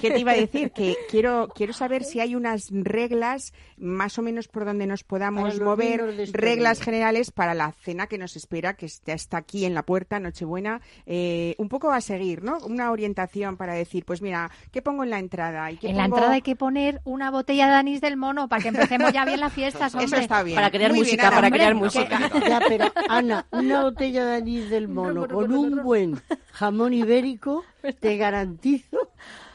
[0.00, 0.70] ¿qué te iba a decir?
[0.72, 5.60] Que quiero, quiero saber si hay unas reglas más o menos por donde nos podamos
[5.60, 9.74] mover, esta reglas generales para la cena que nos espera, que está, está aquí en
[9.74, 10.80] la puerta, Nochebuena.
[11.06, 12.58] Eh, un poco a seguir, ¿no?
[12.58, 15.70] Una orientación para decir, pues mira, ¿qué pongo en la entrada?
[15.70, 18.62] ¿Y qué En la entrada hay que poner una botella de anís del mono para
[18.62, 20.56] que empecemos ya bien las fiestas, Eso está bien.
[20.56, 22.30] Para crear Muy música, para hombre, crear música.
[22.48, 26.20] Ya, pero Ana, una botella de anís del mono con un buen
[26.52, 27.64] jamón ibérico,
[28.00, 28.96] te garantizo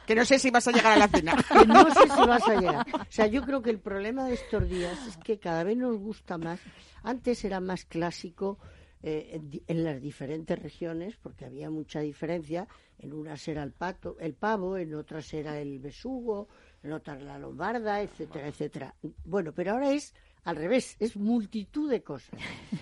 [0.05, 1.33] Que no sé si vas a llegar a la cena.
[1.59, 2.85] que no sé si vas a llegar.
[2.93, 5.97] O sea, yo creo que el problema de estos días es que cada vez nos
[5.97, 6.59] gusta más.
[7.03, 8.57] Antes era más clásico
[9.01, 12.67] eh, en, di- en las diferentes regiones, porque había mucha diferencia.
[12.99, 16.47] En unas era el pato, el pavo, en otras era el besugo,
[16.91, 18.95] otras la lombarda, etcétera, etcétera.
[19.23, 22.39] Bueno, pero ahora es al revés, es multitud de cosas.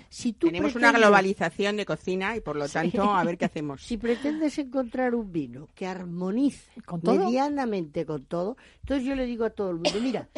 [0.10, 3.82] Si tú Tenemos una globalización de cocina y por lo tanto a ver qué hacemos.
[3.86, 6.72] si pretendes encontrar un vino que armonice
[7.04, 10.30] medianamente con todo, entonces yo le digo a todo el mundo, mira,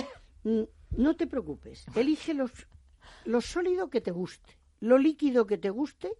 [0.43, 0.63] mm,
[0.97, 2.51] no te preocupes, elige los,
[3.25, 6.11] lo sólido que te guste, lo líquido que te guste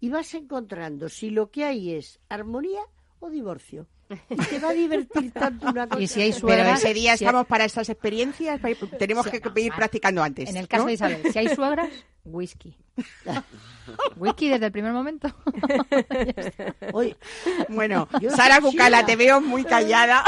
[0.00, 2.82] y vas encontrando si lo que hay es armonía
[3.18, 3.86] o divorcio.
[4.50, 6.00] Te va a divertir tanto una cosa.
[6.02, 9.26] Y si hay Pero suegras, ese día si- estamos para esas experiencias, para ir- tenemos
[9.26, 10.48] que ir practicando antes.
[10.50, 10.88] En el caso ¿no?
[10.88, 11.88] de Isabel, si hay suegras,
[12.24, 12.76] whisky.
[14.16, 15.34] whisky desde el primer momento.
[17.68, 19.06] Bueno, Sara china.
[19.06, 20.22] te veo muy callada.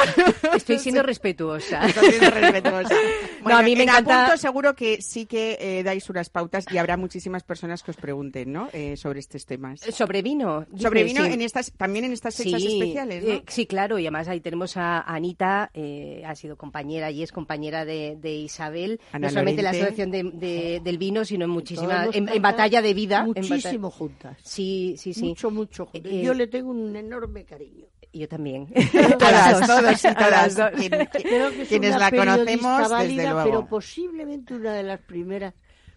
[0.55, 1.87] Estoy siendo respetuosa.
[1.87, 2.95] Estás siendo respetuosa.
[3.43, 6.65] Bueno, a mí me en encanta- Apunto seguro que sí que eh, dais unas pautas
[6.73, 8.69] y habrá muchísimas personas que os pregunten, ¿no?
[8.73, 9.81] Eh, sobre estos temas.
[9.81, 10.67] Sobre vino.
[10.79, 11.33] Sobre vino sí.
[11.33, 13.31] en estas, también en estas fechas especiales, ¿no?
[13.31, 17.33] eh, sí, claro, y además ahí tenemos a Anita, eh, ha sido compañera y es
[17.33, 21.45] compañera de, de Isabel, Ana no solamente en la asociación de, de- del vino, sino
[21.45, 23.19] en muchísima, hemos en, batalla de vida.
[23.27, 24.39] bata- muchísimo juntas.
[24.43, 25.25] Sí, sí, sí.
[25.29, 26.13] Mucho, mucho juntas.
[26.13, 27.87] Eh, Yo le tengo un enorme cariño.
[28.13, 28.69] Yo también.
[29.19, 30.57] Todas, todos y todas.
[30.77, 33.45] Quien- que quienes la conocemos, desde válida, luego.
[33.45, 35.53] pero posiblemente una de las primeras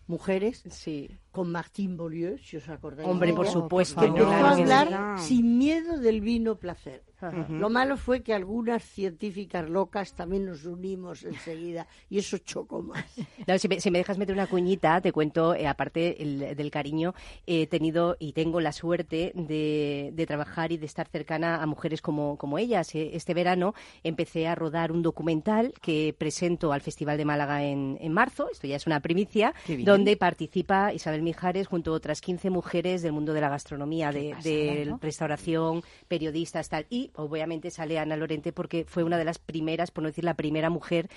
[0.07, 1.09] mujeres Sí.
[1.31, 3.07] con Martín Beaulieu, si os acordáis.
[3.07, 4.01] Hombre, por supuesto.
[4.01, 7.03] Que Claro, hablar sin miedo del vino placer.
[7.19, 7.45] Ajá.
[7.49, 13.05] Lo malo fue que algunas científicas locas también nos unimos enseguida y eso chocó más.
[13.47, 16.69] No, si, me, si me dejas meter una cuñita, te cuento, eh, aparte el- del
[16.71, 17.13] cariño,
[17.45, 22.01] he tenido y tengo la suerte de, de trabajar y de estar cercana a mujeres
[22.01, 22.93] como, como ellas.
[22.93, 27.97] Eh, Este verano empecé a rodar un documental que presento al Festival de Málaga en,
[28.01, 29.53] en marzo, esto ya es una primicia,
[29.85, 34.35] donde participa Isabel Mijares junto a otras 15 mujeres del mundo de la gastronomía, de,
[34.43, 36.85] de restauración, periodistas, tal.
[36.89, 40.35] Y obviamente sale Ana Lorente porque fue una de las primeras, por no decir la
[40.35, 41.09] primera mujer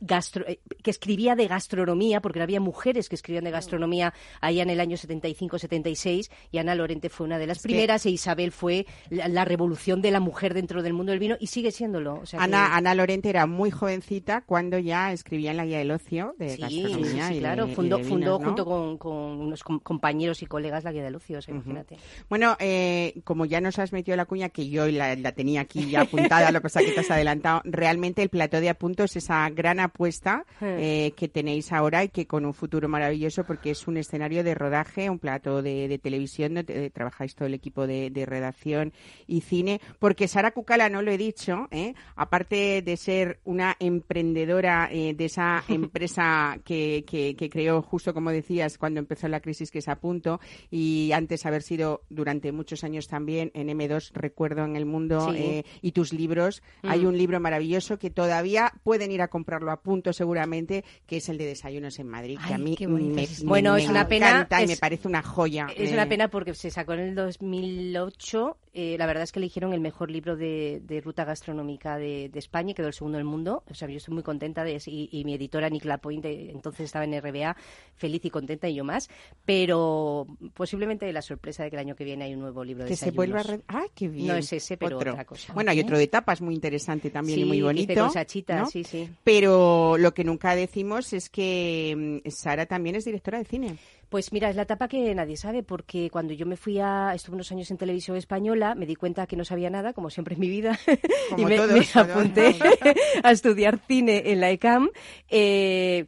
[0.00, 4.62] gastro- eh, que escribía de gastronomía, porque no había mujeres que escribían de gastronomía allá
[4.62, 8.86] en el año 75-76, y Ana Lorente fue una de las primeras, e Isabel fue
[9.10, 12.14] la, la revolución de la mujer dentro del mundo del vino, y sigue siéndolo.
[12.20, 15.78] O sea que- Ana, Ana Lorente era muy jovencita cuando ya escribía en la guía
[15.78, 19.12] del ocio de Sí, gastronomía sí, sí, y claro, de- y fundó, junto con, con
[19.14, 21.96] unos com- compañeros y colegas la guía del ocio, o sea, imagínate.
[22.28, 25.90] Bueno, eh, como ya nos has metido la cuña, que yo la, la tenía aquí
[25.90, 29.24] ya apuntada, lo que pasa que te has adelantado, realmente el plató de apuntos es
[29.26, 33.86] esa gran apuesta eh, que tenéis ahora y que con un futuro maravilloso porque es
[33.86, 37.86] un escenario de rodaje, un plató de, de televisión donde eh, trabajáis todo el equipo
[37.86, 38.92] de, de redacción
[39.26, 41.94] y cine, porque Sara Cucala, no lo he dicho, ¿eh?
[42.14, 48.30] aparte de ser una emprendedora eh, de esa empresa que, que, que creó justo como
[48.30, 52.84] decías cuando empezó la crisis que es a punto y antes haber sido durante muchos
[52.84, 55.38] años también en M2 recuerdo en el mundo Sí.
[55.38, 59.80] eh, y tus libros hay un libro maravilloso que todavía pueden ir a comprarlo a
[59.82, 63.82] punto seguramente que es el de desayunos en Madrid que a mí me, Bueno, me
[63.82, 66.54] es una pena, encanta y es- me parece una joya Es eh, una pena porque
[66.54, 68.56] se sacó en el 2008.
[68.78, 72.38] Eh, la verdad es que eligieron el mejor libro de, de ruta gastronómica de, de
[72.38, 73.64] España y quedó el segundo del mundo.
[73.70, 74.90] O sea, yo estoy muy contenta de eso.
[74.90, 77.56] Y, y mi editora Nick Lapointe eh, entonces estaba en RBA,
[77.94, 79.08] feliz y contenta y yo más.
[79.46, 82.90] Pero posiblemente la sorpresa de que el año que viene hay un nuevo libro de
[82.90, 84.26] que se vuelva a re- ¡Ay, qué bien!
[84.26, 85.12] No es ese, pero Otro.
[85.12, 85.52] otra cosa.
[85.54, 87.94] Bueno, hay otro de tapas muy interesante también y muy que bonito.
[87.94, 88.66] con Sachita, ¿no?
[88.66, 89.08] sí, sí.
[89.24, 93.76] Pero lo que nunca decimos es que mm, Sara también es directora de cine.
[94.08, 97.34] Pues mira, es la etapa que nadie sabe, porque cuando yo me fui a, estuve
[97.34, 100.40] unos años en televisión española, me di cuenta que no sabía nada, como siempre en
[100.40, 100.78] mi vida,
[101.36, 101.96] y me, todos, me todos.
[101.96, 102.56] apunté
[103.22, 104.90] a estudiar cine en la ECAM.
[105.28, 106.06] Eh,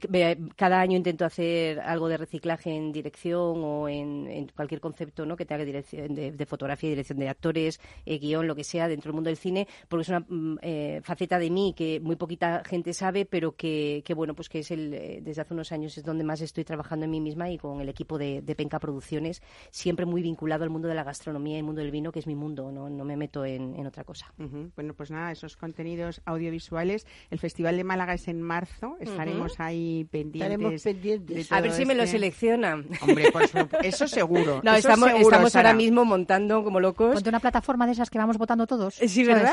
[0.57, 5.37] cada año intento hacer algo de reciclaje en dirección o en, en cualquier concepto ¿no?
[5.37, 9.09] que tenga dirección de, de fotografía, dirección de actores, eh, guion, lo que sea, dentro
[9.11, 12.63] del mundo del cine, porque es una mm, eh, faceta de mí que muy poquita
[12.65, 15.97] gente sabe, pero que, que, bueno, pues que es el, eh, desde hace unos años
[15.99, 18.79] es donde más estoy trabajando en mí misma y con el equipo de, de Penca
[18.79, 22.19] Producciones, siempre muy vinculado al mundo de la gastronomía y el mundo del vino, que
[22.19, 24.33] es mi mundo, no, no me meto en, en otra cosa.
[24.77, 27.07] Bueno, pues nada, esos contenidos audiovisuales.
[27.31, 28.97] El Festival de Málaga es en marzo.
[29.01, 30.51] Estaremos ahí pendientes.
[30.53, 31.49] Estaremos pendientes.
[31.49, 32.87] de A ver si me lo este- seleccionan.
[33.03, 34.61] Hombre, por su- eso seguro.
[34.63, 35.71] No, eso estamos, seguro, estamos Sara.
[35.71, 37.15] ahora mismo montando como locos.
[37.15, 38.95] Ponte una plataforma de esas que vamos votando todos.
[38.95, 39.25] Sí.
[39.25, 39.53] ¿verdad?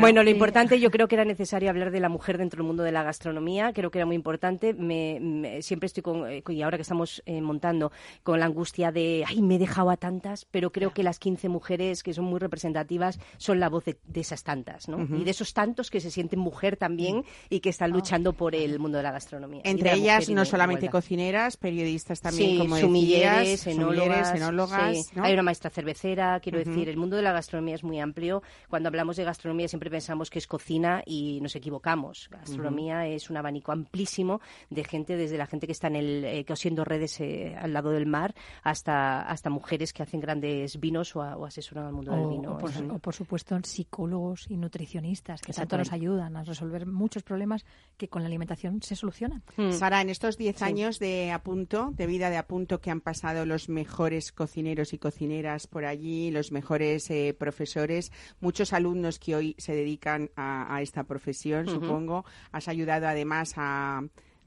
[0.00, 2.82] Bueno, lo importante, yo creo que era necesario hablar de la mujer dentro del mundo
[2.82, 3.72] de la gastronomía.
[3.72, 4.74] Creo que era muy importante.
[4.74, 7.90] Me, me- siempre estoy con, eh, y ahora que estamos eh, montando,
[8.22, 11.48] con la angustia de, ay, me he dejado a tantas, pero creo que las 15
[11.48, 15.02] mujeres que son muy representativas son la voz de, de esas tantas, ¿no?
[15.02, 18.78] Y de esos tantos que se sienten mujer también y que están luchando por el
[18.78, 19.62] mundo de la gastronomía.
[19.64, 21.00] Entre la ellas, no solamente igualdad.
[21.00, 25.10] cocineras, periodistas también, sí, como sumilleres, decías, enólogas, sumilleres, enólogas, sí.
[25.16, 25.24] ¿no?
[25.24, 28.42] Hay una maestra cervecera, quiero decir, el mundo de la gastronomía es muy amplio.
[28.68, 32.28] Cuando hablamos de gastronomía siempre pensamos que es cocina y nos equivocamos.
[32.30, 34.40] Gastronomía es un abanico amplísimo
[34.70, 37.90] de gente, desde la gente que está en el eh, cosiendo redes eh, al lado
[37.90, 42.12] del mar hasta hasta mujeres que hacen grandes vinos o, a- o asesoran al mundo
[42.12, 42.52] del vino.
[42.52, 47.64] o por, o, supuesto psicólogos y nutricionistas que tanto nos ayudan a resolver muchos problemas
[47.96, 49.42] que con la alimentación se solucionan.
[49.56, 49.72] Mm.
[49.72, 53.68] Sara, en estos 10 años de apunto, de vida de apunto que han pasado los
[53.70, 59.74] mejores cocineros y cocineras por allí, los mejores eh, profesores, muchos alumnos que hoy se
[59.74, 64.02] dedican a, a esta profesión, supongo, has ayudado además a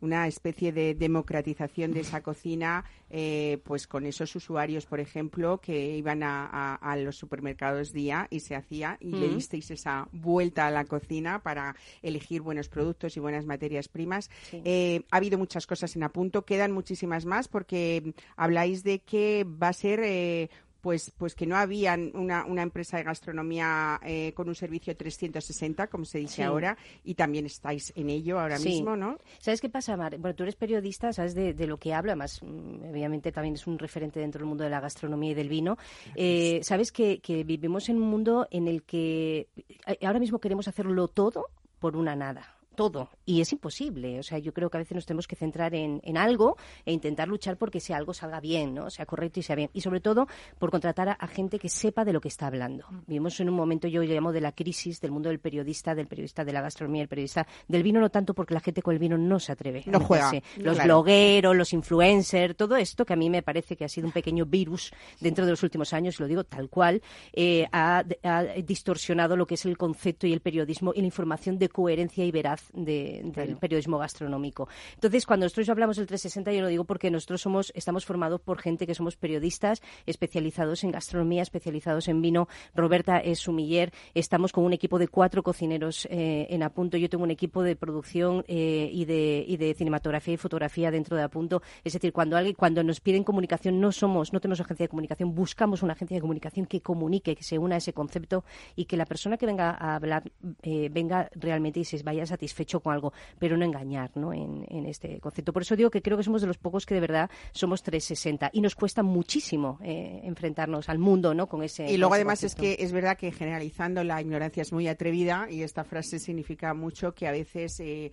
[0.05, 5.97] una especie de democratización de esa cocina, eh, pues con esos usuarios, por ejemplo, que
[5.97, 9.35] iban a, a- a los supermercados día y se hacía y le Mm.
[9.35, 14.29] disteis esa vuelta a la cocina para elegir buenos productos y buenas materias primas.
[14.49, 14.61] Sí.
[14.63, 19.69] Eh, ha habido muchas cosas en apunto, quedan muchísimas más porque habláis de que va
[19.69, 20.49] a ser eh,
[20.85, 25.87] pues, pues que no había una, una empresa de gastronomía eh, con un servicio 360,
[25.87, 26.41] como se dice Sí.
[26.43, 28.69] ahora, y también estáis en ello ahora Sí.
[28.69, 29.17] mismo, ¿no?
[29.39, 30.15] ¿Sabes qué pasa, Mar?
[30.19, 33.65] Bueno, tú eres periodista, sabes de, de lo que hablo, además, mm, obviamente también es
[33.65, 35.75] un referente dentro del mundo de la gastronomía y del vino.
[36.13, 39.47] Eh, sabes que, que vivimos en un mundo en el que
[39.87, 41.47] eh, ahora mismo queremos hacerlo todo
[41.79, 42.54] por una nada.
[42.75, 43.09] Todo.
[43.25, 44.19] Y es imposible.
[44.19, 46.91] O sea, yo creo que a veces nos tenemos que centrar en, en algo e
[46.91, 48.89] intentar luchar porque ese algo salga bien, ¿no?
[48.89, 49.69] Sea correcto y sea bien.
[49.73, 50.27] Y sobre todo
[50.59, 52.85] por contratar a, a gente que sepa de lo que está hablando.
[53.07, 56.43] Vivimos en un momento, yo llamo de la crisis del mundo del periodista, del periodista
[56.43, 59.17] de la gastronomía, del periodista del vino, no tanto porque la gente con el vino
[59.17, 59.83] no se atreve.
[59.85, 60.31] No juega.
[60.57, 60.83] Los claro.
[60.83, 64.45] blogueros, los influencers, todo esto que a mí me parece que ha sido un pequeño
[64.45, 67.01] virus dentro de los últimos años, y lo digo tal cual,
[67.33, 71.57] eh, ha, ha distorsionado lo que es el concepto y el periodismo y la información
[71.57, 74.67] de coherencia y veraz de- del periodismo gastronómico.
[74.95, 78.59] Entonces, cuando nosotros hablamos del 360, yo lo digo porque nosotros somos, estamos formados por
[78.59, 82.47] gente que somos periodistas especializados en gastronomía, especializados en vino.
[82.73, 86.97] Roberta es sumiller, estamos con un equipo de cuatro cocineros eh, en Apunto.
[86.97, 91.17] Yo tengo un equipo de producción eh, y, de, y de cinematografía y fotografía dentro
[91.17, 91.61] de Apunto.
[91.83, 95.33] Es decir, cuando alguien, cuando nos piden comunicación, no somos, no tenemos agencia de comunicación,
[95.35, 98.43] buscamos una agencia de comunicación que comunique, que se una a ese concepto
[98.75, 100.31] y que la persona que venga a hablar
[100.63, 102.23] eh, venga realmente y se vaya
[102.55, 104.33] satisfecho con algo, pero no engañar ¿no?
[104.33, 105.51] En, en este concepto.
[105.51, 108.51] Por eso digo que creo que somos de los pocos que de verdad somos 360
[108.53, 111.47] y nos cuesta muchísimo eh, enfrentarnos al mundo ¿no?
[111.47, 114.71] con ese Y luego ese además es que es verdad que generalizando la ignorancia es
[114.71, 118.11] muy atrevida y esta frase significa mucho que a veces eh,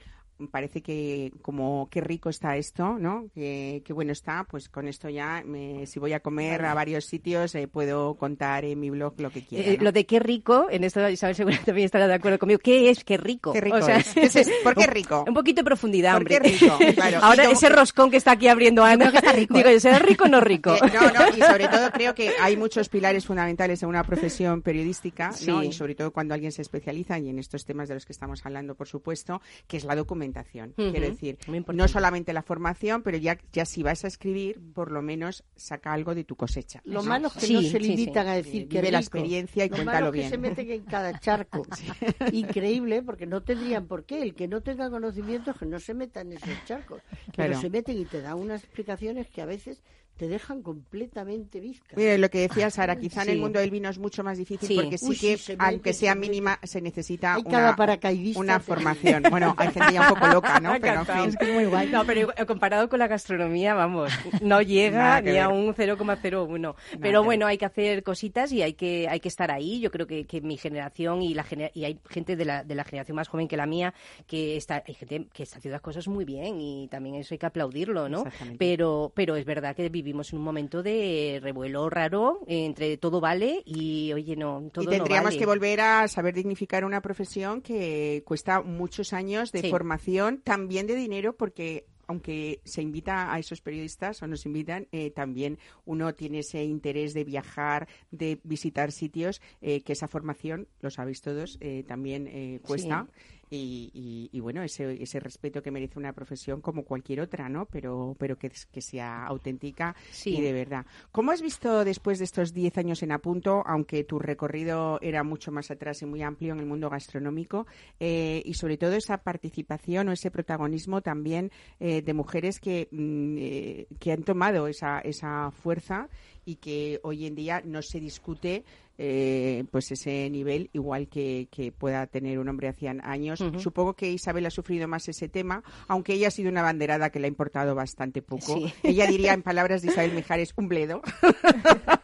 [0.51, 3.27] parece que como qué rico está esto, ¿no?
[3.35, 7.05] Que, qué bueno está, pues con esto ya me- si voy a comer a varios
[7.07, 9.71] sitios eh, puedo contar en mi blog lo que quiera.
[9.71, 9.85] Eh, ¿no?
[9.85, 12.59] Lo de qué rico, en esto Isabel seguramente también estará de acuerdo conmigo.
[12.59, 13.53] ¿Qué es qué rico?
[13.53, 14.09] Qué rico O sea, es.
[14.15, 14.51] ¿Qué es eso?
[14.65, 15.25] ¿Por qué rico?
[15.27, 16.41] Un poquito de profundidad, ¿Por hombre.
[16.41, 16.79] qué rico?
[16.95, 17.19] Claro.
[17.23, 20.75] Ahora ese roscón que está aquí abriendo Ana, digo, ¿será rico o no rico?
[20.75, 24.63] Eh, no, no, y sobre todo creo que hay muchos pilares fundamentales en una profesión
[24.63, 25.63] periodística, ¿no?
[25.63, 28.45] Y sobre todo cuando alguien se especializa, y en estos temas de los que estamos
[28.45, 30.32] hablando, por supuesto, que es la documentación.
[30.77, 31.39] Quiero decir,
[31.73, 35.93] no solamente la formación, pero ya, ya si vas a escribir, por lo menos saca
[35.93, 36.81] algo de tu cosecha.
[36.85, 37.09] Lo ¿no?
[37.09, 37.79] malo es que Sí, no se sí, sí.
[37.81, 39.09] limitan a decir que vive la rico.
[39.19, 41.67] experiencia y Lo cuéntalo malo es que se meten en cada charco.
[42.33, 44.23] Increíble, porque no tendrían por qué.
[44.23, 47.03] El que no tenga conocimientos que no se meta en esos charcos.
[47.33, 47.51] Claro.
[47.51, 49.83] Pero se meten y te dan unas explicaciones que a veces
[50.17, 51.97] te dejan completamente visca.
[51.97, 54.69] Mira, lo que decía Sara, quizá en el mundo del vino es mucho más difícil
[54.69, 54.75] Sí.
[54.77, 59.25] porque sí Uy, que, aunque sea mínima, se necesita Hay una, formación.
[59.31, 60.71] Bueno, hay gente ya un poco loca, ¿no?
[60.81, 61.21] Pero en Encantado.
[61.23, 61.29] fin.
[61.31, 61.89] Es que es muy guay.
[61.91, 66.75] No, pero eh, comparado con la gastronomía, vamos, no llega ni a un 0,01.
[66.91, 69.81] que Pero bueno, hay que hacer cositas y hay que, hay que estar ahí.
[69.81, 72.75] Yo creo que, que mi generación y la gener- y hay gente de la, de
[72.75, 73.93] la generación más joven que la mía
[74.27, 77.39] que está, hay gente que está haciendo las cosas muy bien y también eso hay
[77.39, 78.25] que aplaudirlo, ¿no?
[78.59, 83.63] Pero, pero es verdad que vivimos en un momento de revuelo raro entre todo vale
[83.65, 85.39] y oye, no, todo y no tendríamos vale.
[85.39, 89.71] que volver a saber dignificar una profesión que cuesta muchos años de Sí.
[89.71, 95.11] formación, también de dinero, porque aunque se invita a esos periodistas o nos invitan, eh,
[95.13, 100.91] también uno tiene ese interés de viajar, de visitar sitios, eh, que esa formación, lo
[100.91, 103.07] sabéis todos, eh, también eh, cuesta.
[103.55, 107.67] Y, y- y, bueno, ese, ese respeto que merece una profesión como cualquier otra, ¿no?
[107.67, 110.37] Pero, pero que, que sea auténtica Sí.
[110.37, 110.87] y de verdad.
[111.11, 115.53] ¿Cómo has visto después de estos 10 años en Apunto, aunque tu recorrido era mucho
[115.53, 117.67] más atrás y muy amplio en el mundo gastronómico,
[118.01, 123.37] eh, y sobre todo esa participación o ese protagonismo también eh, de mujeres que, mm,
[123.39, 126.09] eh, que han tomado esa, esa fuerza
[126.47, 128.65] y que hoy en día no se discute
[129.05, 133.45] eh, pues ese nivel igual que, que pueda tener un hombre hacía años.
[133.59, 137.19] Supongo que Isabel ha sufrido más ese tema, aunque ella ha sido una banderada que
[137.19, 138.55] le ha importado bastante poco.
[138.55, 138.73] Sí.
[138.85, 141.03] Ella diría, en palabras de Isabel Mijares, un bledo.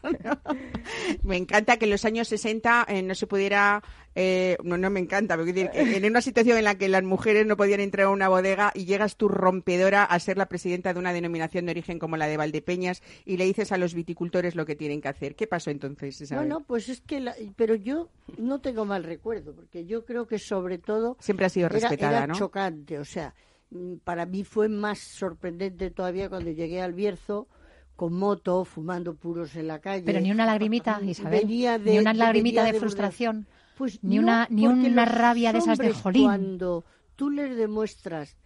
[1.22, 3.80] me encanta que en los años 60 eh, no se pudiera,
[4.16, 6.88] eh, no, no me encanta, pero quiero decir, que en una situación en la que
[6.88, 10.46] las mujeres no podían entrar a una bodega y llegas tú rompedora a ser la
[10.46, 13.94] presidenta de una denominación de origen como la de Valdepeñas y le dices a los
[13.94, 15.36] viticultores lo que tienen que hacer.
[15.36, 16.48] ¿Qué pasó entonces, Isabel?
[16.48, 20.38] Bueno, pues es que, la- pero yo no tengo mal recuerdo, porque yo creo que
[20.38, 22.34] sobre todo Siempre ha sido era, respetada, era ¿no?
[22.34, 23.34] chocante, o sea,
[23.70, 27.48] mm, para mí fue más sorprendente todavía cuando llegué al Bierzo
[27.96, 30.04] con moto, fumando puros en la calle.
[30.04, 31.40] Pero ni una lagrimita, Isabel.
[31.40, 33.46] Venía de- ni una lagrimita venía de de frustración.
[33.76, 36.24] Pues ni no, una, ni una rabia de esas de jolín.
[36.24, 36.84] Cuando
[37.16, 38.36] tú les demuestras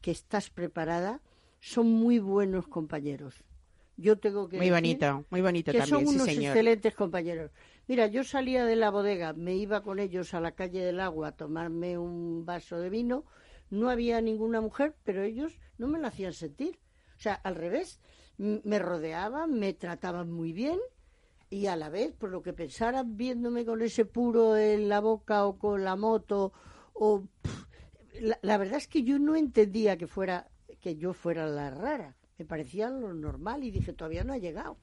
[0.00, 1.20] que estás preparada,
[1.60, 3.44] son muy buenos compañeros.
[3.96, 6.44] Yo tengo que Muy decir bonito, muy bonito que también, son sí unos señor.
[6.46, 7.50] excelentes compañeros.
[7.88, 11.28] Mira, yo salía de la bodega, me iba con ellos a la calle del agua
[11.28, 13.24] a tomarme un vaso de vino,
[13.70, 16.78] no había ninguna mujer, pero ellos no me lo hacían sentir.
[17.16, 18.00] O sea, al revés,
[18.36, 20.78] me rodeaban, me trataban muy bien
[21.50, 25.46] y a la vez, por lo que pensaran viéndome con ese puro en la boca
[25.46, 26.52] o con la moto
[26.94, 27.66] o pff,
[28.20, 30.48] la, la verdad es que yo no entendía que fuera
[30.80, 32.16] que yo fuera la rara.
[32.38, 34.78] Me parecía lo normal y dije, todavía no ha llegado.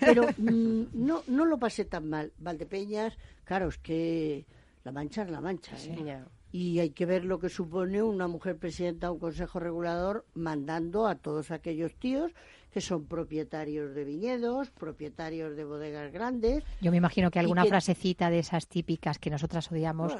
[0.00, 2.32] Pero mm, no, no lo pasé tan mal.
[2.38, 4.46] Valdepeñas, claro, es que
[4.84, 5.76] la mancha es la mancha.
[5.76, 6.02] ¿eh?
[6.04, 6.26] Ya.
[6.52, 11.06] Y hay que ver lo que supone una mujer presidenta de un consejo regulador mandando
[11.06, 12.32] a todos aquellos tíos
[12.72, 16.64] que son propietarios de viñedos, propietarios de bodegas grandes.
[16.80, 20.14] Yo me imagino que alguna que- frasecita de esas típicas que nosotras odiamos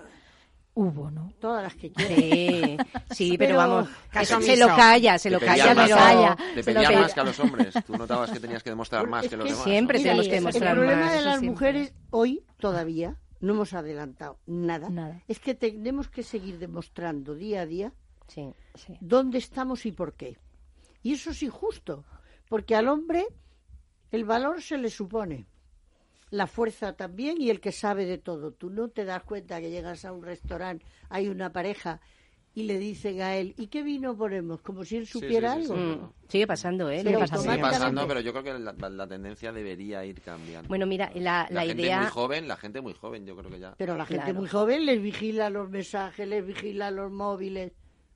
[0.75, 1.33] hubo, ¿no?
[1.41, 2.17] Todas las que quieran.
[2.17, 2.77] Sí,
[3.15, 6.63] sí, pero, Pero- vamos, Caso se lo calla, se lo calla, más pero calla, Te
[6.63, 7.01] se lo pedían calla.
[7.03, 7.75] más que a los hombres.
[7.87, 9.65] Tú notabas que tenías que demostrar más Es que los demás.
[9.65, 10.03] siempre ¿no?
[10.05, 11.51] Tenemos que el demostrar problema más, de eso las siempre.
[11.69, 14.89] mujeres hoy todavía no hemos adelantado nada.
[14.89, 15.21] Nada.
[15.29, 17.93] Es que tenemos que seguir demostrando día a día
[18.29, 18.49] Sí.
[18.77, 18.97] Sí.
[19.01, 20.39] dónde estamos y por qué.
[21.03, 22.05] Y eso es injusto,
[22.49, 23.27] porque al hombre
[24.11, 25.47] el valor se le supone,
[26.33, 28.53] la fuerza también y el que sabe de todo.
[28.53, 32.01] Tú no te das cuenta que llegas a un restaurante, hay una pareja
[32.55, 34.61] y le dicen a él, ¿y qué vino ponemos?
[34.63, 35.73] Como si él Sí, sí, supiera sí, sí.
[35.73, 35.85] algo.
[36.03, 36.99] Mm, Sigue pasando, ¿eh?
[37.03, 37.43] Sigue pasando.
[37.43, 37.79] Sigue automáticamente.
[37.79, 40.69] pasando, pero yo creo que la, la tendencia debería ir cambiando.
[40.69, 42.01] Bueno, mira, la, la, la gente idea...
[42.01, 43.75] muy joven, la gente muy joven, yo creo que ya.
[43.79, 44.41] Pero la gente Claro.
[44.41, 47.73] muy joven les vigila los mensajes, les vigila los móviles.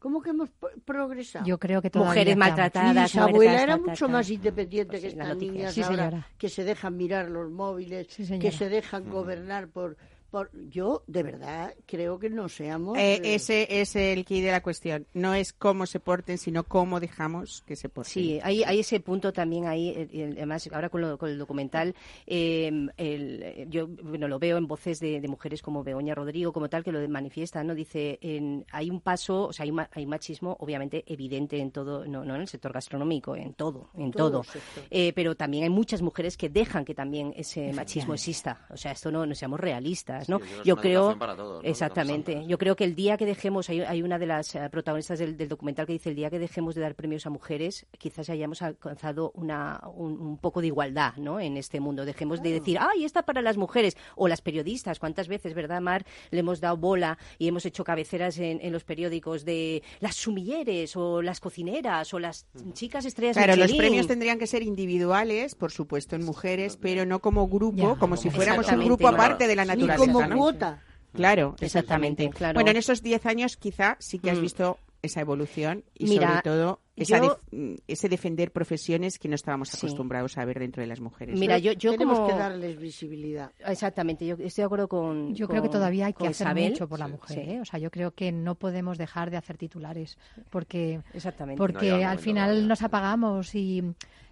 [0.06, 1.44] ¿Cómo que hemos pro- progresado?
[1.44, 3.10] Yo creo que todavía Mujeres maltratadas.
[3.12, 6.62] Bisabuela tal, era mucho más independiente Pues que sí, estas niñas Sí, ahora, que se
[6.62, 9.96] dejan mirar los móviles, Sí, que se dejan gobernar por,
[10.30, 10.50] por...
[10.68, 12.98] Yo, de verdad, creo que no seamos...
[12.98, 15.06] Eh, eh, ese es el key de la cuestión.
[15.14, 18.12] No es cómo se porten, sino cómo dejamos que se porten.
[18.12, 21.94] Sí, hay, hay ese punto también ahí, eh, además ahora con, lo- con el documental,
[22.26, 26.68] eh, el- yo bueno, lo veo en voces de, de mujeres como Begoña Rodrigo, como
[26.68, 27.74] tal, que lo manifiestan, ¿no?
[27.74, 32.06] Dice, en, hay un paso, o sea, hay, ma- hay machismo obviamente evidente en todo,
[32.06, 34.42] no, no en el sector gastronómico, en todo, en Todo.
[34.90, 38.92] Eh, pero también hay muchas mujeres que dejan que también ese machismo exista, o sea,
[38.92, 40.15] esto no, no seamos realistas.
[40.64, 41.16] Yo creo
[41.62, 42.44] exactamente.
[42.46, 45.36] Yo creo que el día que dejemos, hay, hay una de las eh, protagonistas del,
[45.36, 48.62] del documental que dice el día que dejemos de dar premios a mujeres, quizás hayamos
[48.62, 51.40] alcanzado una, un, un poco de igualdad, ¿no?
[51.40, 52.04] En este mundo.
[52.04, 54.98] Dejemos de decir, ay, está para las mujeres o las periodistas.
[54.98, 58.84] ¿Cuántas veces, verdad, Mar, le hemos dado bola y hemos hecho cabeceras en, en los
[58.84, 64.38] periódicos de las sumilleres o las cocineras o las chicas estrellas Claro, los premios tendrían
[64.38, 67.94] que ser individuales, por supuesto, en mujeres, pero no como grupo, Ya.
[67.96, 70.05] como si fuéramos un grupo aparte de la Ni naturaleza.
[70.12, 70.36] Como ¿no?
[70.36, 70.82] cuota.
[71.12, 72.30] Claro, Exactamente, exactamente.
[72.36, 72.54] claro.
[72.54, 74.42] Bueno, en esos 10 años quizá sí que has Mm.
[74.42, 79.28] visto esa evolución y Mira, sobre todo esa yo- def- mm, ese defender profesiones que
[79.28, 79.76] no estábamos Sí.
[79.78, 81.38] acostumbrados a ver dentro de las mujeres.
[81.38, 82.28] Mira, yo, yo Tenemos como...
[82.28, 83.50] que darles visibilidad.
[83.66, 86.70] Exactamente, yo estoy de acuerdo con Yo creo que todavía hay que hacer Isabel.
[86.72, 87.44] mucho por la mujer.
[87.44, 87.50] Sí.
[87.52, 87.60] ¿eh?
[87.60, 90.18] O sea, yo creo que no podemos dejar de hacer titulares
[90.50, 91.58] porque Exactamente.
[91.60, 93.82] No porque al final nos apagamos y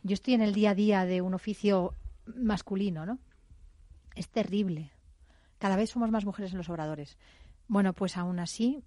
[0.02, 1.94] yo estoy en el día a día de un oficio
[2.26, 3.18] masculino, ¿no?
[4.16, 4.90] Es terrible.
[5.64, 7.16] Cada vez somos más mujeres en los obradores.
[7.68, 8.84] Bueno, pues aún así,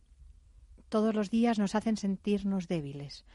[0.90, 3.26] todos los días nos hacen sentirnos débiles.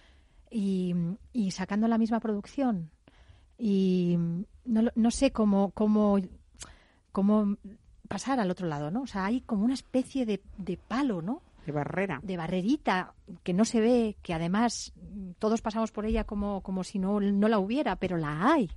[0.48, 0.94] Y,
[1.32, 2.92] y sacando la misma producción.
[3.58, 4.16] Y
[4.64, 6.18] no, no sé cómo, cómo,
[7.10, 7.56] cómo
[8.06, 9.02] pasar al otro lado, ¿no?
[9.02, 11.42] O sea, hay como una especie de, de palo, ¿no?
[11.66, 12.20] De barrera.
[12.22, 13.12] de barrerita
[13.42, 14.92] que no se ve, que además
[15.40, 18.70] todos pasamos por ella como, como si no, no la hubiera, pero la hay.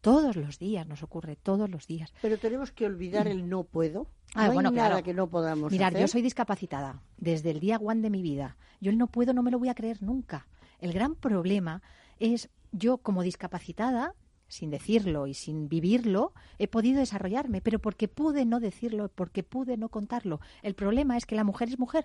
[0.00, 2.12] Todos los días nos ocurre, todos los días.
[2.22, 4.06] Pero tenemos que olvidar el no puedo.
[4.32, 5.04] Ah, no bueno, hay nada claro.
[5.04, 6.02] que no podamos Mirar, hacer.
[6.02, 8.56] yo soy discapacitada desde el día one de mi vida.
[8.80, 10.46] Yo el no puedo no me lo voy a creer nunca.
[10.78, 11.82] El gran problema
[12.20, 14.14] es yo como discapacitada,
[14.46, 19.76] sin decirlo y sin vivirlo, he podido desarrollarme, pero porque pude no decirlo, porque pude
[19.76, 20.40] no contarlo.
[20.62, 22.04] El problema es que la mujer es mujer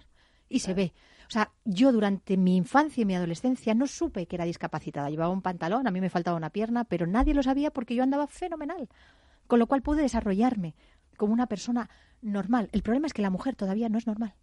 [0.50, 0.93] y se ve.
[1.28, 5.10] O sea, yo durante mi infancia y mi adolescencia no supe que era discapacitada.
[5.10, 8.04] Llevaba un pantalón, a mí me faltaba una pierna, pero nadie lo sabía porque yo
[8.04, 8.89] andaba fenomenal.
[9.48, 10.76] Con lo cual pude desarrollarme
[11.18, 11.89] como una persona
[12.22, 12.70] normal.
[12.72, 14.36] El problema es que la mujer todavía no es normal.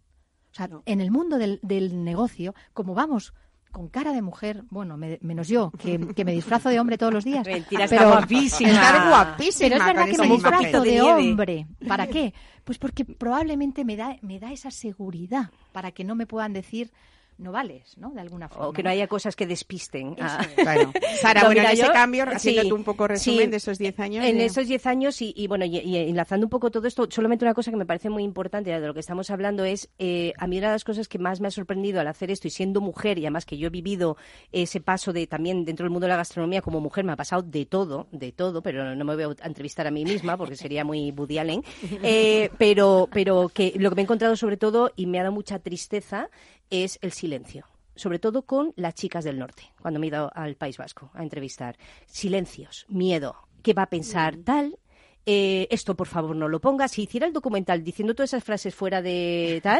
[0.51, 3.33] O sea, en el mundo del, del negocio, como vamos
[3.73, 7.11] con cara de mujer, bueno, me- menos yo, que, que me disfrazo de hombre todos
[7.11, 7.45] los días.
[7.45, 8.69] Mentira, está pero, guapísima.
[8.69, 9.69] Está guapísima.
[9.69, 11.67] pero es verdad que me disfrazo de de hombre.
[11.87, 12.33] ¿Para qué?
[12.63, 16.91] Pues porque probablemente me da, me da esa seguridad para que no me puedan decir
[17.37, 18.11] no vales, ¿no?
[18.11, 18.67] De alguna forma.
[18.67, 20.15] O que no haya cosas que despisten.
[20.21, 20.91] a- Claro.
[21.21, 23.51] Sara, No, bueno, mira, en ese yo- cambio, haciendo sí, tú un poco resumen sí.
[23.51, 24.25] de esos 10 años.
[24.25, 27.07] En de- esos 10 años y, y bueno, y, y enlazando un poco todo esto,
[27.09, 30.33] solamente una cosa que me parece muy importante de lo que estamos hablando es, eh,
[30.37, 32.51] a mí una de las cosas que más me ha sorprendido al hacer esto y
[32.51, 34.17] siendo mujer, y además que yo he vivido
[34.51, 37.41] ese paso de también dentro del mundo de la gastronomía como mujer, me ha pasado
[37.41, 40.83] de todo, de todo, pero no me voy a entrevistar a mí misma porque sería
[40.85, 41.63] muy Woody Allen,
[42.03, 45.33] eh, pero, pero que lo que me he encontrado sobre todo y me ha dado
[45.33, 46.29] mucha tristeza
[46.73, 47.65] es el silencio
[47.95, 51.21] sobre todo con las chicas del norte, cuando me he ido al País Vasco a
[51.21, 51.77] entrevistar.
[52.07, 54.79] Silencios, miedo, ¿qué va a pensar tal?
[55.27, 56.87] Eh, esto por favor no lo ponga.
[56.87, 59.79] Si hiciera el documental diciendo todas esas frases fuera de tal,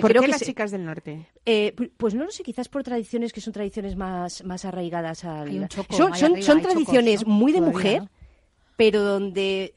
[0.00, 1.28] ¿Por qué que las se- chicas del norte?
[1.46, 5.24] eh, pu- pues no lo sé, quizás por tradiciones que son tradiciones más, más arraigadas
[5.24, 5.46] al...
[5.48, 7.32] Hay un choco son son, arriba, son hay chocos, tradiciones ¿no?
[7.34, 8.08] muy de Todavía, mujer, ¿no?
[8.76, 9.72] Pero donde,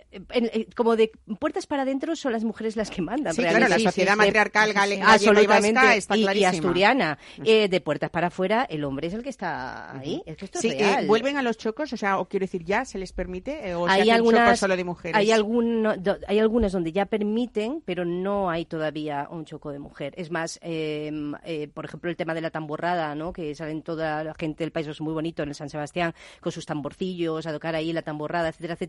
[0.76, 3.34] como de puertas para adentro, son las mujeres las que mandan.
[3.34, 3.84] Sí, claro, realmente.
[3.84, 6.50] la sociedad Eh, matriarcal gallega y vasca está y- y, clarísima.
[6.50, 7.18] asturiana.
[7.44, 10.22] Eh, de puertas para afuera, el hombre es el que está ahí.
[10.26, 11.08] Es que esto Sí, es eh, real.
[11.08, 11.94] ¿vuelven a los chocos?
[11.94, 13.70] O sea, o quiero decir, ¿ya se les permite?
[13.70, 15.16] eh, ¿O se hay chocos algunas, solo de mujeres?
[15.16, 19.80] hay, alguno- do- hay algunas donde ya permiten, pero no hay todavía un choco de
[19.80, 20.14] mujer.
[20.18, 21.12] Es más, eh,
[21.46, 23.32] eh, por ejemplo, el tema de la tamborrada, ¿no?
[23.34, 26.52] que salen toda la gente del país, es muy bonito en el San Sebastián, con
[26.52, 28.87] sus tamborcillos, a tocar ahí la tamborrada, etcétera, etcétera.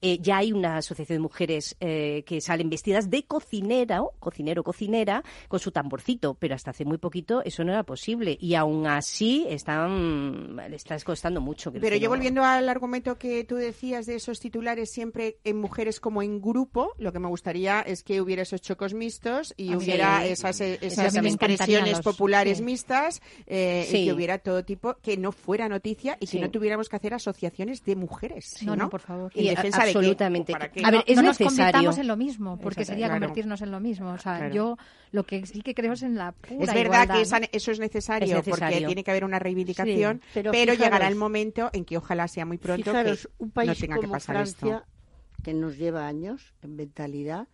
[0.00, 4.62] Eh, ya hay una asociación de mujeres eh, que salen vestidas de cocinera, o cocinero,
[4.62, 8.36] cocinera, con su tamborcito, pero hasta hace muy poquito eso no era posible.
[8.40, 11.72] Y aún así están, le está costando mucho.
[11.72, 16.00] que Pero yo volviendo al argumento que tú decías de esos titulares siempre en mujeres
[16.00, 19.76] como en grupo, lo que me gustaría es que hubiera esos chocos mixtos y Ah,
[19.78, 22.64] hubiera esas, eh, Sí, esas expresiones los- populares sí.
[22.64, 26.88] mixtas eh, y que hubiera todo tipo, que no fuera noticia y que no tuviéramos
[26.88, 28.62] que hacer asociaciones de mujeres.
[28.62, 29.32] No, no, por favor.
[29.48, 30.52] ¿En defensa de absolutamente.
[30.52, 30.80] ¿O para qué?
[30.84, 31.56] A ver, no, es no nos necesario.
[31.72, 33.20] convirtamos en lo mismo, porque sería claro.
[33.20, 34.10] convertirnos en lo mismo.
[34.10, 34.54] O sea, Claro.
[34.54, 34.76] yo
[35.12, 37.70] lo que sí que creo es en la pura Es verdad igualdad, que esa- eso
[37.72, 38.76] es necesario, Es necesario.
[38.76, 42.28] porque tiene que haber una reivindicación, Sí, pero pero, llegará el momento en que ojalá
[42.28, 45.42] sea muy pronto Fijaros, que un país no tenga que como pasar Francia, esto.
[45.42, 47.48] que nos lleva años en mentalidad,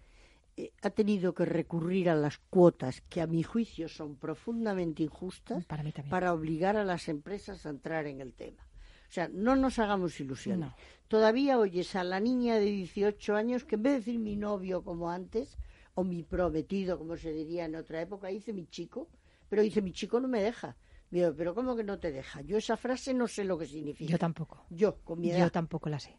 [0.58, 5.66] eh, ha tenido que recurrir a las cuotas, que a mi juicio son profundamente injustas,
[6.08, 8.65] para obligar a las empresas a entrar en el tema.
[9.08, 10.68] O sea, no nos hagamos ilusiones.
[10.68, 10.76] No.
[11.08, 14.82] Todavía oyes a la niña de 18 años que en vez de decir mi novio
[14.82, 15.56] como antes,
[15.94, 19.08] o mi prometido, como se diría en otra época, dice mi chico,
[19.48, 20.76] pero dice mi chico no me deja.
[21.10, 22.40] Digo, pero ¿cómo que no te deja?
[22.42, 24.10] Yo esa frase no sé lo que significa.
[24.10, 24.66] Yo tampoco.
[24.70, 25.38] Yo, con mi edad.
[25.38, 26.18] Yo tampoco la sé.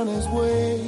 [0.00, 0.78] on his way.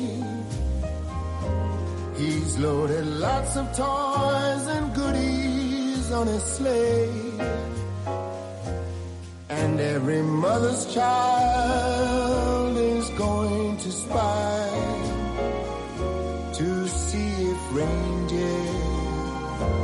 [2.17, 7.11] He's loaded lots of toys and goodies on his sleigh.
[9.51, 14.69] And every mother's child is going to spy
[16.59, 18.73] to see if reindeer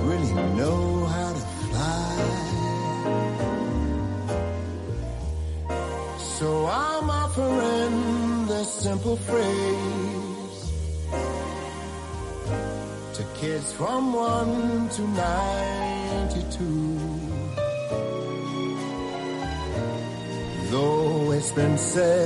[0.09, 2.57] really know how to fly.
[8.69, 10.73] Simple phrase
[13.14, 17.18] to kids from 1 to 92.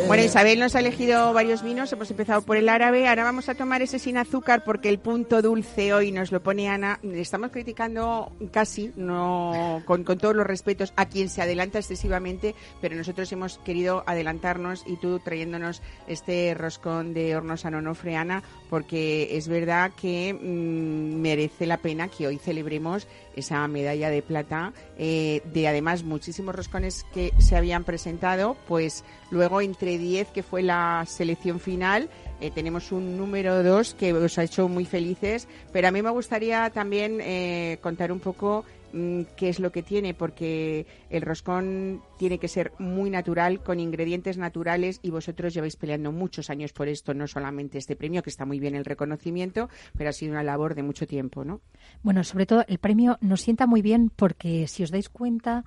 [0.06, 3.54] Bueno, Isabel nos ha elegido varios vinos, hemos empezado por el árabe, ahora vamos a
[3.54, 6.98] tomar ese sin azúcar porque el punto dulce hoy nos lo pone Ana.
[7.02, 13.30] Estamos criticando casi, no con, todos los respetos, a quien se adelanta excesivamente, pero nosotros
[13.32, 19.92] hemos querido adelantarnos y tú trayéndonos este roscón de hornos Anonofre, Ana, porque es verdad
[19.94, 23.06] que mm, merece la pena que hoy celebremos
[23.36, 29.60] esa medalla de plata eh, de además muchísimos roscones que se habían presentado, pues luego
[29.60, 32.08] entre 10 que fue la selección final
[32.42, 36.10] eh, tenemos un número 2 que os ha hecho muy felices, pero a mí me
[36.10, 42.02] gustaría también eh, contar un poco mm, qué es lo que tiene, porque el roscón
[42.18, 46.88] tiene que ser muy natural, con ingredientes naturales, y vosotros lleváis peleando muchos años por
[46.88, 50.42] esto, no solamente este premio, que está muy bien el reconocimiento, pero ha sido una
[50.42, 51.60] labor de mucho tiempo, ¿no?
[52.02, 55.64] Bueno, sobre todo el premio nos sienta muy bien porque, si os dais cuenta,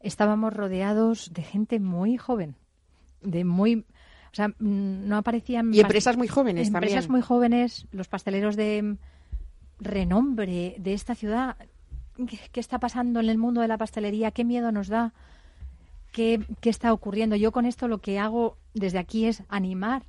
[0.00, 2.56] estábamos rodeados de gente muy joven,
[3.22, 3.84] de muy...
[4.32, 5.72] O sea, mm, no aparecían...
[5.72, 7.12] Y empresas muy jóvenes empresas también.
[7.12, 8.96] muy jóvenes, los pasteleros de
[9.78, 11.56] renombre de esta ciudad.
[12.52, 14.30] ¿Qué, está pasando en el mundo de la pastelería?
[14.30, 15.12] ¿Qué miedo nos da?
[16.12, 17.34] ¿Qué, qué está ocurriendo?
[17.36, 20.04] Yo con esto lo que hago desde aquí es animar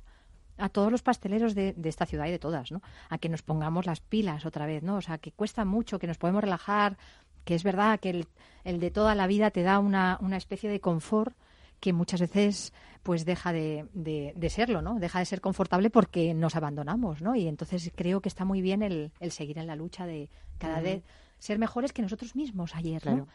[0.58, 2.80] a todos los pasteleros de, de esta ciudad y de todas, ¿no?
[3.10, 4.96] A que nos pongamos las pilas otra vez, ¿no?
[4.96, 6.96] O sea, que cuesta mucho, que nos podemos relajar,
[7.44, 8.26] que es verdad que el,
[8.64, 11.36] el de toda la vida te da una, una especie de confort
[11.80, 14.98] que muchas veces pues deja de, de- de serlo, ¿no?
[14.98, 17.34] Deja de ser confortable porque nos abandonamos, ¿no?
[17.36, 20.80] Y entonces creo que está muy bien el, el seguir en la lucha de cada
[20.80, 21.02] vez
[21.38, 23.12] ser mejores que nosotros mismos ayer, ¿no?
[23.12, 23.26] Claro.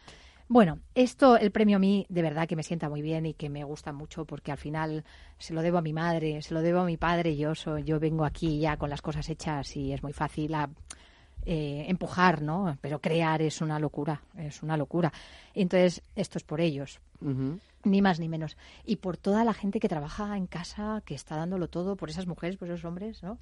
[0.48, 3.48] Bueno, esto, el premio a mí, de verdad que me sienta muy bien y que
[3.48, 5.04] me gusta mucho porque al final
[5.38, 7.36] se lo debo a mi madre, se lo debo a mi padre.
[7.36, 10.68] Yo, soy, yo vengo aquí ya con las cosas hechas y es muy fácil a,
[11.44, 12.78] eh, empujar, ¿no?
[12.80, 15.12] Pero crear es una locura, es una locura.
[15.54, 17.00] Entonces, esto es por ellos,
[17.82, 18.56] ni más ni menos.
[18.84, 22.28] Y por toda la gente que trabaja en casa, que está dándolo todo, por esas
[22.28, 23.38] mujeres, por esos hombres, ¿no?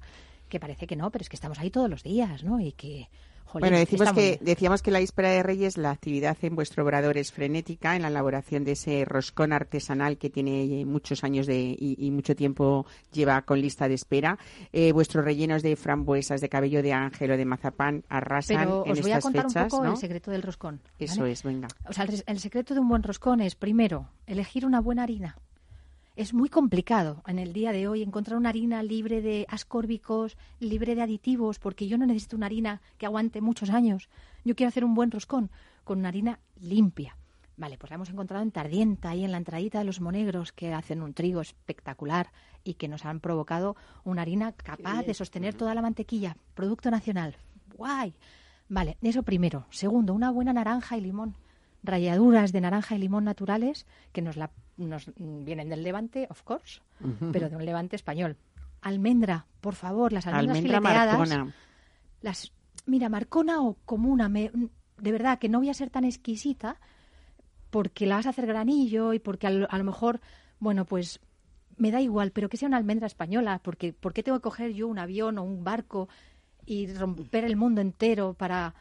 [0.49, 2.59] Que parece que no, pero es que estamos ahí todos los días, ¿no?
[2.59, 3.07] Y que,
[3.51, 7.17] jolín, Bueno, decimos que, decíamos que la víspera de Reyes la actividad en vuestro obrador
[7.17, 11.75] es frenética en la elaboración de ese roscón artesanal que tiene eh, muchos años de,
[11.77, 14.37] y, y mucho tiempo lleva con lista de espera.
[14.71, 18.91] Eh, vuestros rellenos de frambuesas, de cabello de ángel o de mazapán arrasan Pero en
[18.93, 19.91] os voy a estas contar fechas, un poco ¿no?
[19.91, 20.81] el secreto del roscón.
[20.83, 21.11] ¿vale?
[21.11, 21.67] Eso es, venga.
[21.87, 25.37] O sea, el, el secreto de un buen roscón es, primero, elegir una buena harina.
[26.17, 30.93] Es muy complicado en el día de hoy encontrar una harina libre de ascórbicos, libre
[30.93, 34.09] de aditivos, porque yo no necesito una harina que aguante muchos años.
[34.43, 35.49] Yo quiero hacer un buen roscón
[35.85, 37.15] con una harina limpia.
[37.55, 40.73] Vale, pues la hemos encontrado en Tardienta, ahí en la entradita de los monegros, que
[40.73, 42.31] hacen un trigo espectacular
[42.65, 46.35] y que nos han provocado una harina capaz de sostener toda la mantequilla.
[46.55, 47.37] Producto nacional.
[47.77, 48.13] ¡Guay!
[48.67, 49.65] Vale, eso primero.
[49.69, 51.35] Segundo, una buena naranja y limón.
[51.83, 56.43] Ralladuras de naranja y limón naturales que nos, la, nos mm, vienen del Levante, of
[56.43, 56.81] course,
[57.31, 58.37] pero de un Levante español.
[58.81, 61.17] Almendra, por favor, las almendras Almendra fileteadas.
[61.17, 61.53] marcona.
[62.21, 62.51] Las,
[62.85, 64.51] mira, marcona o comuna, me,
[64.97, 66.79] de verdad que no voy a ser tan exquisita
[67.71, 70.19] porque la vas a hacer granillo y porque a lo, a lo mejor,
[70.59, 71.19] bueno, pues
[71.77, 74.73] me da igual, pero que sea una almendra española, porque ¿por qué tengo que coger
[74.73, 76.09] yo un avión o un barco
[76.65, 78.75] y romper el mundo entero para,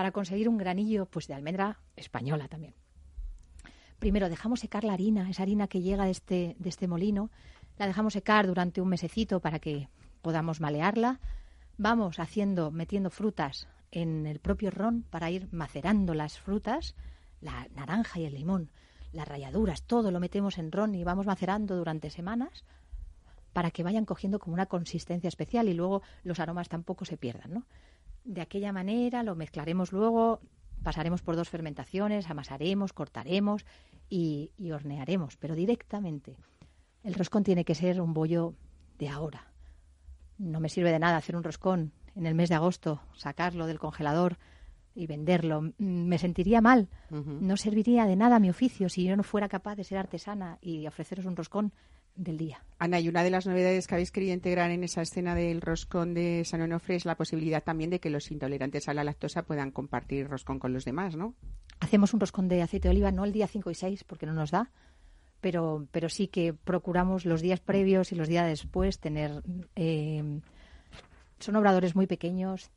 [0.00, 2.72] para conseguir un granillo pues de almendra española también?
[3.98, 7.30] Primero dejamos secar la harina, esa harina que llega de este, de este molino,
[7.76, 9.90] la dejamos secar durante un mesecito para que
[10.22, 11.20] podamos malearla.
[11.76, 16.94] Vamos haciendo, metiendo frutas en el propio ron para ir macerando las frutas,
[17.42, 18.70] la naranja y el limón,
[19.12, 22.64] las ralladuras, todo lo metemos en ron y vamos macerando durante semanas
[23.52, 27.52] para que vayan cogiendo como una consistencia especial y luego los aromas tampoco se pierdan,
[27.52, 27.66] ¿no?
[28.24, 30.40] De aquella manera lo mezclaremos luego,
[30.82, 33.64] pasaremos por dos fermentaciones, amasaremos, cortaremos
[34.08, 36.36] y, y hornearemos, pero directamente.
[37.02, 38.54] El roscón tiene que ser un bollo
[38.98, 39.46] de ahora.
[40.38, 43.78] No me sirve de nada hacer un roscón en el mes de agosto, sacarlo del
[43.78, 44.38] congelador
[44.94, 45.62] y venderlo.
[45.62, 46.88] Mm, Me sentiría mal.
[47.10, 50.86] No serviría de nada mi oficio si yo no fuera capaz de ser artesana y
[50.86, 51.72] ofreceros un roscón
[52.22, 52.62] del día.
[52.78, 56.14] Ana, y una de las novedades que habéis querido integrar en esa escena del roscón
[56.14, 59.70] de San Onofre es la posibilidad también de que los intolerantes a la lactosa puedan
[59.70, 61.34] compartir roscón con los demás, ¿no?
[61.80, 64.32] Hacemos un roscón de aceite de oliva, no el día 5 y 6, porque no
[64.32, 64.70] nos da,
[65.40, 69.42] pero, pero sí que procuramos los días previos y los días después tener...
[69.76, 70.40] eh,
[71.38, 72.70] son obradores muy pequeños.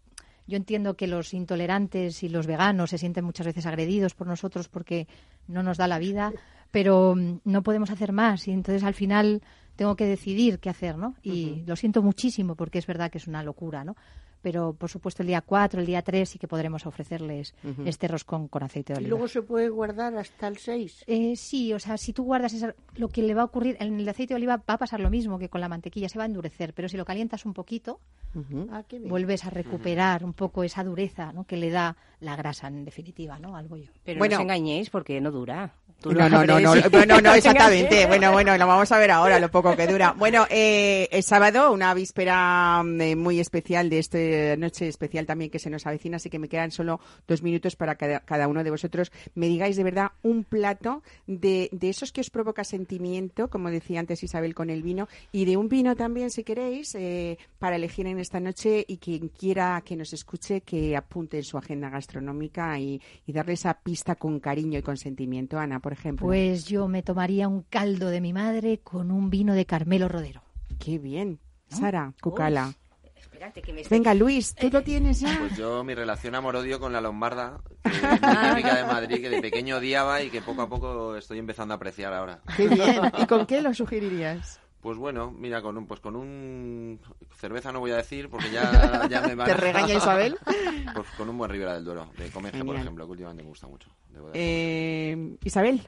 [0.48, 4.68] Yo entiendo que los intolerantes y los veganos se sienten muchas veces agredidos por nosotros
[4.68, 5.08] porque
[5.48, 6.34] no nos da la vida,
[6.74, 9.43] pero mm, no podemos hacer más y entonces al final
[9.76, 11.15] tengo que decidir qué hacer, ¿no?
[11.21, 13.95] Y lo siento muchísimo porque es verdad que es una locura, ¿no?
[14.44, 18.48] Pero por supuesto el día 4, el día 3 sí que podremos ofrecerles este roscón
[18.50, 19.10] con aceite de Y oliva.
[19.12, 21.06] luego se puede guardar hasta el 6.
[21.08, 24.00] Eh, sí, o sea, si tú guardas esa- lo que le va a ocurrir en
[24.00, 26.26] el aceite de oliva va a pasar lo mismo que con la mantequilla, se va
[26.26, 28.00] a endurecer, pero si lo calientas un poquito,
[28.72, 29.10] Ah, qué bien.
[29.10, 31.46] vuelves a recuperar un poco esa dureza ¿no?
[31.46, 33.56] que le da la grasa, en definitiva, ¿no?
[33.56, 33.91] al bollo.
[34.04, 34.36] Pero Bueno.
[34.36, 35.74] no os engañéis porque no dura.
[36.02, 38.08] Tú No, no, no, no, y- no, no, no, os exactamente.
[38.08, 40.14] Bueno, bueno, lo vamos a ver ahora, lo poco que dura.
[40.18, 44.00] Bueno, eh, el sábado, una víspera mm, eh, muy especial de
[44.34, 47.76] esta noche especial también que se nos avecina, así que me quedan solo dos minutos
[47.76, 52.12] para cada, cada uno de vosotros me digáis de verdad un plato de, de esos
[52.12, 55.96] que os provoca sentimiento, como decía antes Isabel con el vino, y de un vino
[55.96, 60.62] también, si queréis, eh, para elegir en esta noche y quien quiera que nos escuche,
[60.62, 64.98] que apunte en su agenda gastronómica y, y darle esa pista con cariño y con
[64.98, 65.60] sentimiento.
[65.60, 66.26] Ana, por ejemplo.
[66.26, 70.42] Pues yo me tomaría un caldo de mi madre con un vino de Carmelo Rodero.
[70.80, 71.40] Qué bien.
[71.68, 72.74] Sara, Cucala.
[73.34, 75.36] Espérate, que me estoy- Venga, Luis, ¿tú lo tienes ya?
[75.40, 79.42] Pues yo mi relación amor-odio con la Lombarda, que es típica de Madrid, que de
[79.42, 82.42] pequeño odiaba y que poco a poco estoy empezando a apreciar ahora.
[82.56, 83.02] Qué bien.
[83.18, 84.60] ¿Y con qué lo sugerirías?
[84.82, 87.00] Pues bueno, mira, con un, pues con un
[87.38, 90.38] cerveza no voy a decir porque ya, ya me van ¿Te a- regaña Isabel?
[90.94, 93.68] Pues con un buen Ribera del Duero, de Comercio, por ejemplo, que últimamente me gusta
[93.68, 93.90] mucho.
[94.10, 95.82] debo de Eh, Isabel.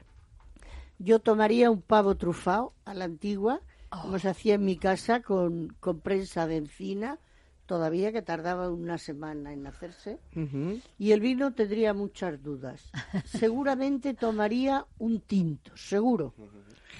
[0.98, 5.68] Yo tomaría un pavo trufado a la antigua, como se hacía en mi casa, con,
[5.78, 7.18] con prensa de encina,
[7.66, 10.18] todavía que tardaba una semana en hacerse.
[10.98, 12.90] Y el vino tendría muchas dudas.
[13.24, 16.34] Seguramente tomaría un tinto, seguro.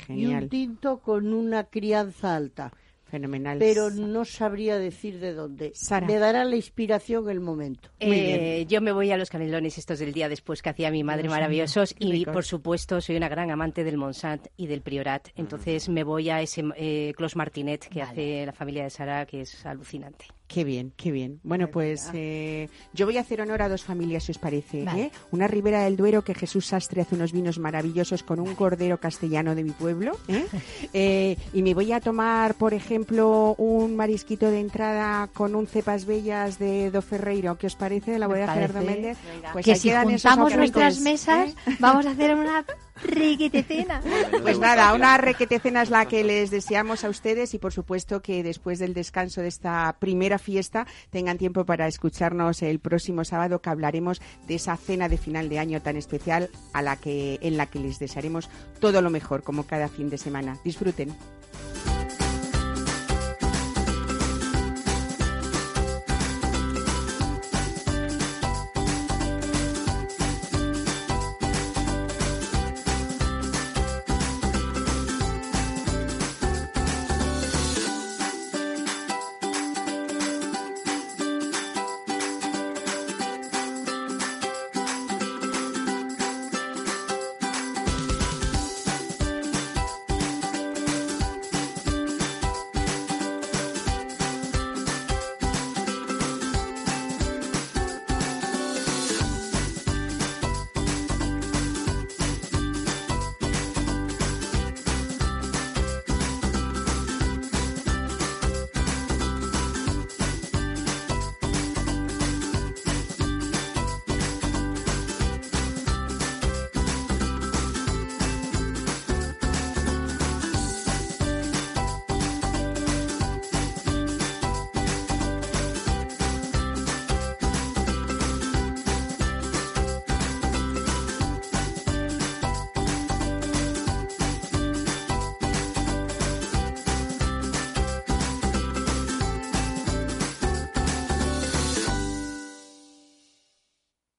[0.08, 0.48] Y un Genial.
[0.48, 2.72] tinto con una crianza alta.
[3.08, 3.58] Fenomenal.
[3.60, 5.70] Pero no sabría decir de dónde.
[5.76, 6.08] Sara.
[6.08, 7.88] Me dará la inspiración el momento.
[8.00, 11.22] Eh, yo me voy a los canelones estos del día después que hacía mi madre
[11.22, 12.34] Dios maravillosos y ricos.
[12.34, 16.42] por supuesto soy una gran amante del Monsant y del Priorat entonces me voy a
[16.42, 20.92] ese eh, Clos Martinet que hace la familia de Sara que es alucinante Qué bien,
[20.96, 21.40] qué bien.
[21.42, 24.84] Bueno, pues eh, yo voy a hacer honor a dos familias, si os parece.
[24.84, 25.02] Vale.
[25.02, 25.10] ¿eh?
[25.32, 29.54] Una Ribera del Duero, que Jesús Sastre hace unos vinos maravillosos con un cordero castellano
[29.54, 30.16] de mi pueblo.
[30.28, 30.46] ¿eh?
[30.92, 36.06] Eh, y me voy a tomar, por ejemplo, un marisquito de entrada con un cepas
[36.06, 37.58] bellas de Do Ferreiro.
[37.58, 38.12] ¿Qué os parece?
[38.12, 39.18] De la bodega Gerardo Méndez.
[39.52, 41.02] Pues que si juntamos nuestras ¿eh?
[41.02, 42.64] mesas, vamos a hacer una
[43.06, 44.00] riquitecena.
[44.42, 48.42] Pues nada, una requetecena es la que les deseamos a ustedes y por supuesto que
[48.42, 53.70] después del descanso de esta primera fiesta tengan tiempo para escucharnos el próximo sábado que
[53.70, 57.66] hablaremos de esa cena de final de año tan especial a la que en la
[57.66, 58.48] que les desearemos
[58.80, 60.58] todo lo mejor como cada fin de semana.
[60.64, 61.14] Disfruten.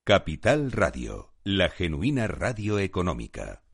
[0.07, 3.66] Capital Radio, la genuina radio económica.